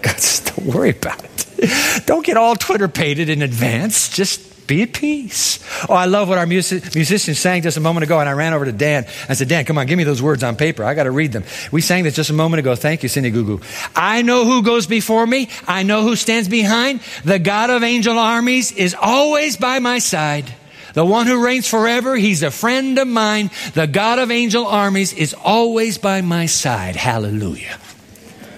Don't 0.03 0.67
worry 0.67 0.91
about 0.91 1.25
it. 1.25 2.07
Don't 2.07 2.25
get 2.25 2.37
all 2.37 2.55
Twitter 2.55 2.89
pated 2.89 3.29
in 3.29 3.43
advance. 3.43 4.09
Just 4.09 4.67
be 4.67 4.83
at 4.83 4.93
peace. 4.93 5.59
Oh, 5.89 5.95
I 5.95 6.07
love 6.07 6.29
what 6.29 6.39
our 6.39 6.47
music, 6.47 6.95
musicians 6.95 7.39
sang 7.39 7.63
just 7.63 7.77
a 7.77 7.81
moment 7.81 8.05
ago, 8.05 8.19
and 8.19 8.29
I 8.29 8.33
ran 8.33 8.53
over 8.53 8.65
to 8.65 8.73
Dan. 8.73 9.07
I 9.29 9.35
said, 9.35 9.49
Dan, 9.49 9.65
come 9.65 9.79
on, 9.79 9.87
give 9.87 9.97
me 9.97 10.05
those 10.05 10.21
words 10.23 10.43
on 10.43 10.57
paper. 10.57 10.85
I 10.85 10.95
got 10.95 11.05
to 11.05 11.11
read 11.11 11.33
them. 11.33 11.45
We 11.71 11.81
sang 11.81 12.05
this 12.05 12.17
just 12.17 12.31
a 12.31 12.35
moment 12.35 12.61
ago. 12.61 12.75
Thank 12.75 13.03
you, 13.03 13.09
Cindy 13.09 13.31
Gugu. 13.31 13.63
I 13.95 14.23
know 14.23 14.45
who 14.45 14.63
goes 14.63 14.87
before 14.87 15.27
me. 15.27 15.49
I 15.67 15.83
know 15.83 16.03
who 16.03 16.17
stands 16.17 16.49
behind. 16.49 17.01
The 17.25 17.39
God 17.39 17.71
of 17.71 17.83
angel 17.83 18.19
armies 18.19 18.73
is 18.73 18.95
always 19.01 19.57
by 19.57 19.79
my 19.79 19.99
side. 19.99 20.53
The 20.97 21.05
one 21.05 21.27
who 21.27 21.45
reigns 21.45 21.69
forever, 21.69 22.17
he's 22.17 22.43
a 22.43 22.51
friend 22.51 22.99
of 22.99 23.07
mine. 23.07 23.51
The 23.75 23.87
God 23.87 24.19
of 24.19 24.31
angel 24.31 24.67
armies 24.67 25.13
is 25.13 25.35
always 25.35 25.99
by 25.99 26.23
my 26.23 26.47
side. 26.47 26.97
Hallelujah. 26.97 27.79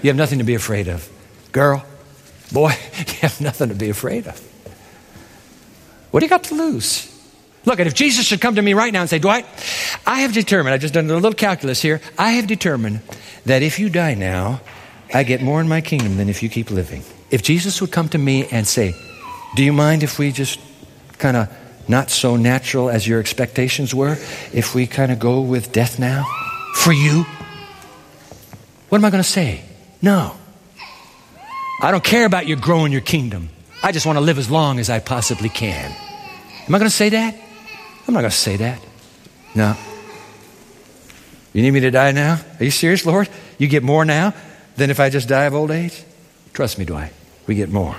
You 0.03 0.11
have 0.11 0.17
nothing 0.17 0.39
to 0.39 0.45
be 0.45 0.55
afraid 0.55 0.87
of. 0.87 1.11
Girl, 1.51 1.85
boy, 2.53 2.69
you 2.99 3.15
have 3.23 3.41
nothing 3.41 3.71
to 3.71 3.75
be 3.75 3.91
afraid 3.91 4.29
of. 4.29 4.39
What 6.13 6.21
do 6.21 6.27
you 6.27 6.31
got 6.31 6.45
to 6.45 6.55
lose? 6.55 7.13
Look, 7.65 7.81
and 7.81 7.89
if 7.89 7.95
Jesus 7.95 8.25
should 8.25 8.41
come 8.41 8.55
to 8.55 8.63
me 8.63 8.73
right 8.73 8.93
now 8.93 9.01
and 9.01 9.11
say, 9.11 9.19
Dwight, 9.19 9.45
I 10.07 10.21
have 10.21 10.33
determined, 10.33 10.75
I've 10.75 10.81
just 10.81 10.95
done 10.95 11.11
a 11.11 11.15
little 11.15 11.33
calculus 11.33 11.83
here, 11.83 12.01
I 12.17 12.31
have 12.35 12.47
determined 12.47 13.01
that 13.47 13.65
if 13.65 13.81
you 13.81 13.89
die 13.91 14.15
now, 14.15 14.61
I 15.13 15.25
get 15.25 15.43
more 15.43 15.61
in 15.61 15.67
my 15.67 15.81
kingdom 15.81 16.19
than 16.19 16.29
if 16.29 16.41
you 16.45 16.49
keep 16.49 16.71
living. 16.71 17.03
If 17.33 17.43
Jesus 17.43 17.81
would 17.81 17.91
come 17.91 18.09
to 18.11 18.19
me 18.19 18.47
and 18.47 18.65
say, 18.65 18.95
Do 19.57 19.65
you 19.65 19.73
mind 19.73 20.05
if 20.05 20.21
we 20.21 20.31
just 20.31 20.61
kind 21.19 21.37
of 21.37 21.53
not 21.89 22.11
so 22.11 22.37
natural 22.37 22.91
as 22.91 23.07
your 23.07 23.21
expectations 23.21 23.95
were, 23.95 24.17
if 24.53 24.75
we 24.75 24.87
kind 24.87 25.11
of 25.11 25.19
go 25.19 25.41
with 25.41 25.73
death 25.73 25.99
now 25.99 26.25
for 26.75 26.93
you? 26.93 27.25
What 28.89 28.99
am 28.99 29.05
I 29.05 29.11
going 29.11 29.23
to 29.23 29.29
say? 29.29 29.63
No. 30.01 30.37
I 31.81 31.91
don't 31.91 32.05
care 32.05 32.27
about 32.27 32.47
you 32.47 32.57
growing 32.57 32.93
your 32.93 33.01
kingdom. 33.01 33.51
I 33.83 33.93
just 33.93 34.07
want 34.07 34.17
to 34.17 34.21
live 34.21 34.39
as 34.39 34.51
long 34.51 34.79
as 34.79 34.91
I 34.91 34.99
possibly 34.99 35.49
can. 35.49 35.91
Am 36.67 36.75
I 36.75 36.79
going 36.79 36.91
to 36.91 36.95
say 36.95 37.09
that? 37.11 37.35
I'm 38.07 38.15
not 38.15 38.21
going 38.21 38.31
to 38.31 38.37
say 38.37 38.57
that. 38.57 38.81
No. 39.55 39.77
You 41.53 41.63
need 41.63 41.71
me 41.71 41.81
to 41.81 41.91
die 41.91 42.13
now? 42.13 42.41
Are 42.59 42.65
you 42.65 42.71
serious, 42.71 43.07
Lord? 43.07 43.29
You 43.59 43.69
get 43.69 43.83
more 43.83 44.05
now 44.05 44.35
than 44.77 44.91
if 44.91 45.01
I 45.01 45.11
just 45.11 45.29
die 45.29 45.45
of 45.45 45.55
old 45.55 45.71
age? 45.71 46.03
Trust 46.53 46.79
me, 46.79 46.85
Dwight, 46.85 47.13
we 47.47 47.55
get 47.55 47.69
more. 47.69 47.97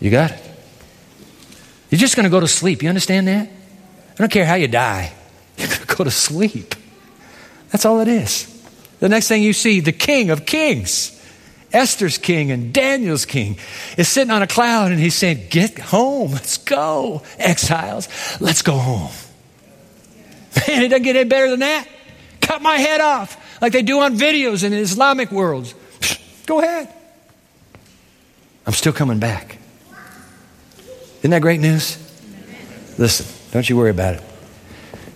You 0.00 0.10
got 0.10 0.30
it? 0.30 0.47
You're 1.90 1.98
just 1.98 2.16
going 2.16 2.24
to 2.24 2.30
go 2.30 2.40
to 2.40 2.48
sleep. 2.48 2.82
You 2.82 2.88
understand 2.88 3.28
that? 3.28 3.48
I 3.48 4.14
don't 4.16 4.30
care 4.30 4.44
how 4.44 4.54
you 4.54 4.68
die. 4.68 5.12
You're 5.56 5.68
going 5.68 5.80
to 5.80 5.96
go 5.96 6.04
to 6.04 6.10
sleep. 6.10 6.74
That's 7.70 7.84
all 7.84 8.00
it 8.00 8.08
is. 8.08 8.54
The 9.00 9.08
next 9.08 9.28
thing 9.28 9.42
you 9.42 9.52
see, 9.52 9.80
the 9.80 9.92
King 9.92 10.30
of 10.30 10.44
Kings, 10.44 11.14
Esther's 11.72 12.18
king 12.18 12.50
and 12.50 12.72
Daniel's 12.72 13.26
king, 13.26 13.58
is 13.96 14.08
sitting 14.08 14.30
on 14.30 14.42
a 14.42 14.46
cloud 14.46 14.90
and 14.90 15.00
he's 15.00 15.14
saying, 15.14 15.46
Get 15.50 15.78
home. 15.78 16.32
Let's 16.32 16.56
go. 16.58 17.22
Exiles, 17.38 18.08
let's 18.40 18.62
go 18.62 18.72
home. 18.72 19.12
Man, 20.66 20.82
it 20.82 20.88
doesn't 20.88 21.02
get 21.02 21.16
any 21.16 21.28
better 21.28 21.50
than 21.50 21.60
that. 21.60 21.86
Cut 22.40 22.62
my 22.62 22.78
head 22.78 23.00
off 23.00 23.60
like 23.60 23.72
they 23.72 23.82
do 23.82 24.00
on 24.00 24.16
videos 24.16 24.64
in 24.64 24.72
Islamic 24.72 25.30
worlds. 25.30 25.74
Go 26.46 26.60
ahead. 26.60 26.92
I'm 28.66 28.72
still 28.72 28.92
coming 28.92 29.18
back. 29.18 29.57
Isn't 31.18 31.30
that 31.30 31.42
great 31.42 31.60
news? 31.60 31.98
Listen, 32.98 33.26
don't 33.52 33.68
you 33.68 33.76
worry 33.76 33.90
about 33.90 34.14
it. 34.14 34.22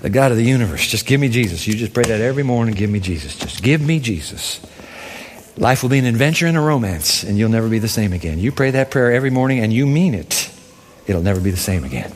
The 0.03 0.11
God 0.11 0.32
of 0.32 0.36
the 0.36 0.44
universe, 0.44 0.86
just 0.86 1.07
give 1.07 1.20
me 1.20 1.28
Jesus. 1.28 1.66
You 1.66 1.74
just 1.74 1.94
pray 1.94 2.03
that 2.05 2.20
every 2.20 2.42
morning, 2.42 2.74
give 2.74 2.90
me 2.90 2.98
Jesus. 2.98 3.36
Just 3.36 3.62
give 3.62 3.80
me 3.80 4.00
Jesus. 4.00 4.61
Life 5.57 5.82
will 5.82 5.90
be 5.90 5.98
an 5.98 6.07
adventure 6.07 6.46
and 6.46 6.57
a 6.57 6.61
romance, 6.61 7.22
and 7.22 7.38
you'll 7.38 7.50
never 7.50 7.68
be 7.68 7.78
the 7.78 7.88
same 7.88 8.12
again. 8.12 8.38
You 8.38 8.50
pray 8.50 8.72
that 8.72 8.90
prayer 8.90 9.12
every 9.12 9.30
morning 9.30 9.61
and 9.61 9.72
you 9.72 9.86
mean 9.86 10.14
it. 10.14 10.50
It'll 11.07 11.22
never 11.22 11.40
be 11.40 11.50
the 11.50 11.57
same 11.57 11.84
again. 11.84 12.12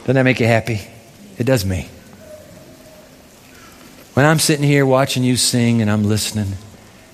Doesn't 0.00 0.14
that 0.14 0.22
make 0.22 0.40
you 0.40 0.46
happy? 0.46 0.80
It 1.36 1.44
does 1.44 1.64
me. 1.64 1.88
When 4.14 4.26
I'm 4.26 4.38
sitting 4.40 4.64
here 4.64 4.84
watching 4.84 5.22
you 5.22 5.36
sing 5.36 5.82
and 5.82 5.90
I'm 5.90 6.02
listening 6.02 6.54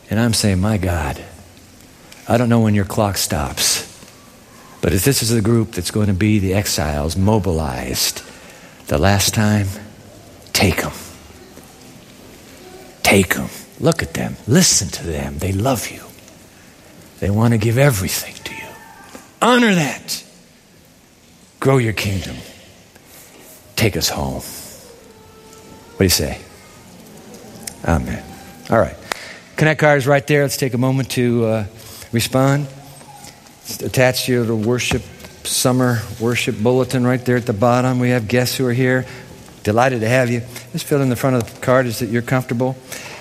and 0.09 0.19
I'm 0.19 0.33
saying, 0.33 0.61
My 0.61 0.79
God, 0.79 1.23
I 2.27 2.39
don't 2.39 2.49
know 2.49 2.61
when 2.61 2.75
your 2.75 2.87
clock 2.87 3.19
stops. 3.19 3.94
But 4.85 4.93
if 4.93 5.03
this 5.03 5.23
is 5.23 5.31
the 5.31 5.41
group 5.41 5.73
that's 5.73 5.91
going 5.91 6.09
to 6.09 6.13
be 6.13 6.39
the 6.39 6.53
exiles 6.53 7.17
mobilized 7.17 8.23
the 8.89 8.99
last 8.99 9.33
time, 9.33 9.67
take 10.53 10.83
them. 10.83 10.93
Take 13.03 13.35
them. 13.35 13.49
Look 13.81 14.03
at 14.03 14.13
them. 14.13 14.37
Listen 14.47 14.89
to 14.89 15.07
them. 15.07 15.39
They 15.39 15.53
love 15.53 15.91
you. 15.91 16.03
They 17.21 17.31
want 17.31 17.53
to 17.53 17.59
give 17.59 17.79
everything 17.79 18.35
to 18.45 18.55
you. 18.55 18.69
Honor 19.41 19.75
that. 19.75 20.23
Grow 21.61 21.79
your 21.79 21.95
kingdom. 21.95 22.37
Take 23.77 23.97
us 23.97 24.11
home. 24.11 24.43
What 25.93 25.99
do 25.99 26.05
you 26.05 26.11
say? 26.11 26.43
Amen. 27.87 28.23
All 28.69 28.79
right. 28.79 28.97
Connect 29.57 29.81
card 29.81 29.97
is 29.97 30.07
right 30.07 30.27
there. 30.27 30.43
Let's 30.43 30.59
take 30.59 30.75
a 30.75 30.79
moment 30.79 31.13
to 31.13 31.47
uh, 31.47 31.67
respond. 32.13 32.67
It's 33.65 33.83
attached 33.83 34.27
to 34.27 34.45
the 34.45 34.55
worship 34.55 35.03
summer 35.47 36.01
worship 36.21 36.57
bulletin 36.59 37.07
right 37.07 37.25
there 37.25 37.37
at 37.37 37.47
the 37.47 37.55
bottom. 37.55 37.99
We 37.99 38.11
have 38.11 38.29
guests 38.29 38.57
who 38.57 38.67
are 38.67 38.73
here. 38.73 39.07
Delighted 39.63 40.01
to 40.01 40.09
have 40.09 40.31
you. 40.31 40.43
Just 40.73 40.85
fill 40.85 41.01
in 41.01 41.09
the 41.09 41.17
front 41.17 41.37
of 41.37 41.55
the 41.55 41.61
card 41.61 41.87
is 41.87 42.01
that 42.01 42.11
you're 42.11 42.21
comfortable. 42.21 42.77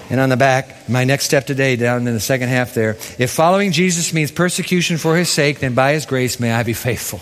And 0.10 0.20
on 0.20 0.28
the 0.28 0.36
back, 0.36 0.90
my 0.90 1.06
next 1.06 1.26
step 1.26 1.46
today, 1.46 1.78
down 1.78 2.06
in 2.06 2.14
the 2.14 2.20
second 2.20 2.50
half 2.50 2.74
there. 2.74 2.98
If 3.18 3.32
following 3.32 3.72
Jesus 3.72 4.14
means 4.14 4.32
persecution 4.32 4.98
for 4.98 5.16
his 5.16 5.30
sake, 5.30 5.60
then 5.60 5.74
by 5.74 5.94
his 5.94 6.06
grace 6.06 6.42
may 6.42 6.52
I 6.52 6.64
be 6.64 6.74
faithful. 6.74 7.22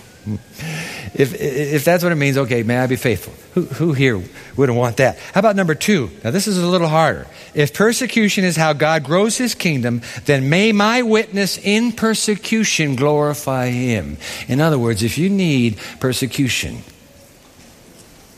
If, 1.13 1.33
if 1.39 1.83
that's 1.83 2.03
what 2.03 2.13
it 2.13 2.15
means, 2.15 2.37
okay, 2.37 2.63
may 2.63 2.77
I 2.77 2.87
be 2.87 2.95
faithful. 2.95 3.33
Who, 3.53 3.67
who 3.67 3.93
here 3.93 4.21
wouldn't 4.55 4.77
want 4.77 4.97
that? 4.97 5.17
How 5.33 5.39
about 5.39 5.57
number 5.57 5.75
two? 5.75 6.09
Now, 6.23 6.31
this 6.31 6.47
is 6.47 6.57
a 6.57 6.65
little 6.65 6.87
harder. 6.87 7.27
If 7.53 7.73
persecution 7.73 8.45
is 8.45 8.55
how 8.55 8.71
God 8.71 9.03
grows 9.03 9.37
his 9.37 9.53
kingdom, 9.53 10.01
then 10.23 10.49
may 10.49 10.71
my 10.71 11.01
witness 11.01 11.57
in 11.57 11.91
persecution 11.91 12.95
glorify 12.95 13.67
him. 13.67 14.17
In 14.47 14.61
other 14.61 14.79
words, 14.79 15.03
if 15.03 15.17
you 15.17 15.29
need 15.29 15.77
persecution 15.99 16.77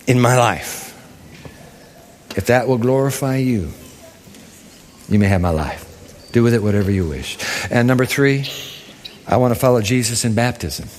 in 0.08 0.20
my 0.20 0.36
life, 0.36 0.90
if 2.36 2.48
that 2.48 2.68
will 2.68 2.80
glorify 2.80 3.38
you, 3.38 3.72
you 5.10 5.20
may 5.20 5.28
have 5.28 5.42
my 5.42 5.52
life. 5.52 6.32
Do 6.32 6.42
with 6.42 6.56
it 6.56 6.64
whatever 6.64 6.90
you 6.90 7.08
wish. 7.08 7.38
And 7.70 7.88
number 7.88 8.08
three, 8.08 8.48
I 9.28 9.38
want 9.38 9.54
to 9.54 9.60
follow 9.60 9.82
Jesus 9.82 10.26
in 10.26 10.34
baptism 10.34 10.90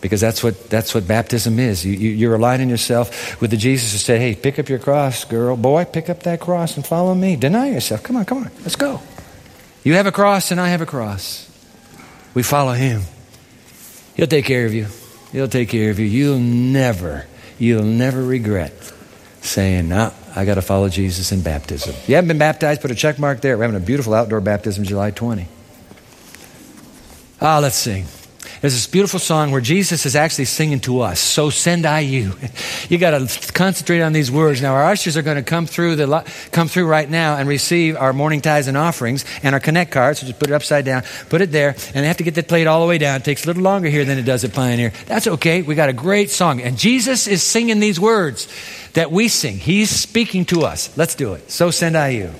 because 0.00 0.20
that's 0.20 0.42
what, 0.42 0.68
that's 0.70 0.94
what 0.94 1.06
baptism 1.08 1.58
is. 1.58 1.84
You, 1.84 1.92
you, 1.92 2.10
you're 2.10 2.34
aligning 2.34 2.68
yourself 2.68 3.40
with 3.40 3.50
the 3.50 3.56
Jesus 3.56 3.92
who 3.92 3.98
said, 3.98 4.20
hey, 4.20 4.34
pick 4.34 4.58
up 4.58 4.68
your 4.68 4.78
cross, 4.78 5.24
girl, 5.24 5.56
boy, 5.56 5.84
pick 5.84 6.08
up 6.08 6.22
that 6.24 6.40
cross 6.40 6.76
and 6.76 6.86
follow 6.86 7.14
me. 7.14 7.36
Deny 7.36 7.70
yourself. 7.70 8.02
Come 8.02 8.16
on, 8.16 8.24
come 8.24 8.38
on, 8.38 8.50
let's 8.60 8.76
go. 8.76 9.00
You 9.84 9.94
have 9.94 10.06
a 10.06 10.12
cross 10.12 10.50
and 10.50 10.60
I 10.60 10.68
have 10.68 10.80
a 10.80 10.86
cross. 10.86 11.50
We 12.34 12.42
follow 12.42 12.72
him. 12.72 13.02
He'll 14.14 14.26
take 14.26 14.44
care 14.44 14.66
of 14.66 14.74
you. 14.74 14.86
He'll 15.32 15.48
take 15.48 15.68
care 15.68 15.90
of 15.90 15.98
you. 15.98 16.06
You'll 16.06 16.38
never, 16.38 17.26
you'll 17.58 17.84
never 17.84 18.22
regret 18.22 18.92
saying, 19.42 19.88
no, 19.88 20.12
I 20.34 20.44
got 20.44 20.56
to 20.56 20.62
follow 20.62 20.88
Jesus 20.88 21.32
in 21.32 21.42
baptism. 21.42 21.94
You 22.06 22.16
haven't 22.16 22.28
been 22.28 22.38
baptized, 22.38 22.82
put 22.82 22.90
a 22.90 22.94
check 22.94 23.18
mark 23.18 23.40
there. 23.40 23.56
We're 23.56 23.64
having 23.64 23.80
a 23.80 23.84
beautiful 23.84 24.14
outdoor 24.14 24.40
baptism 24.40 24.84
July 24.84 25.10
20. 25.12 25.46
Ah, 27.40 27.58
let's 27.58 27.76
sing. 27.76 28.06
There's 28.60 28.72
this 28.72 28.86
beautiful 28.86 29.20
song 29.20 29.50
where 29.50 29.60
Jesus 29.60 30.06
is 30.06 30.16
actually 30.16 30.46
singing 30.46 30.80
to 30.80 31.00
us. 31.00 31.20
So 31.20 31.50
send 31.50 31.86
I 31.86 32.00
you. 32.00 32.32
You 32.88 32.98
got 32.98 33.18
to 33.18 33.52
concentrate 33.52 34.00
on 34.00 34.12
these 34.12 34.30
words. 34.30 34.62
Now 34.62 34.74
our 34.74 34.84
ushers 34.84 35.16
are 35.16 35.22
going 35.22 35.36
to 35.36 35.42
come 35.42 35.66
through 35.66 35.96
the 35.96 36.24
come 36.52 36.68
through 36.68 36.86
right 36.86 37.08
now 37.08 37.36
and 37.36 37.48
receive 37.48 37.96
our 37.96 38.12
morning 38.12 38.40
tithes 38.40 38.68
and 38.68 38.76
offerings 38.76 39.24
and 39.42 39.54
our 39.54 39.60
connect 39.60 39.90
cards. 39.90 40.20
So 40.20 40.26
just 40.26 40.38
put 40.38 40.50
it 40.50 40.54
upside 40.54 40.84
down, 40.84 41.02
put 41.28 41.40
it 41.40 41.50
there, 41.50 41.70
and 41.70 42.04
they 42.04 42.06
have 42.06 42.18
to 42.18 42.22
get 42.22 42.36
that 42.36 42.46
plate 42.46 42.68
all 42.68 42.80
the 42.80 42.86
way 42.86 42.98
down. 42.98 43.16
It 43.16 43.24
takes 43.24 43.44
a 43.44 43.48
little 43.48 43.64
longer 43.64 43.88
here 43.88 44.04
than 44.04 44.18
it 44.18 44.22
does 44.22 44.44
at 44.44 44.52
Pioneer. 44.52 44.92
That's 45.06 45.26
okay. 45.26 45.62
We 45.62 45.74
got 45.74 45.88
a 45.88 45.92
great 45.92 46.30
song, 46.30 46.60
and 46.60 46.78
Jesus 46.78 47.26
is 47.26 47.42
singing 47.42 47.80
these 47.80 47.98
words 47.98 48.46
that 48.92 49.10
we 49.10 49.28
sing. 49.28 49.58
He's 49.58 49.90
speaking 49.90 50.44
to 50.46 50.62
us. 50.62 50.96
Let's 50.96 51.14
do 51.16 51.34
it. 51.34 51.50
So 51.50 51.70
send 51.70 51.96
I 51.96 52.10
you. 52.10 52.30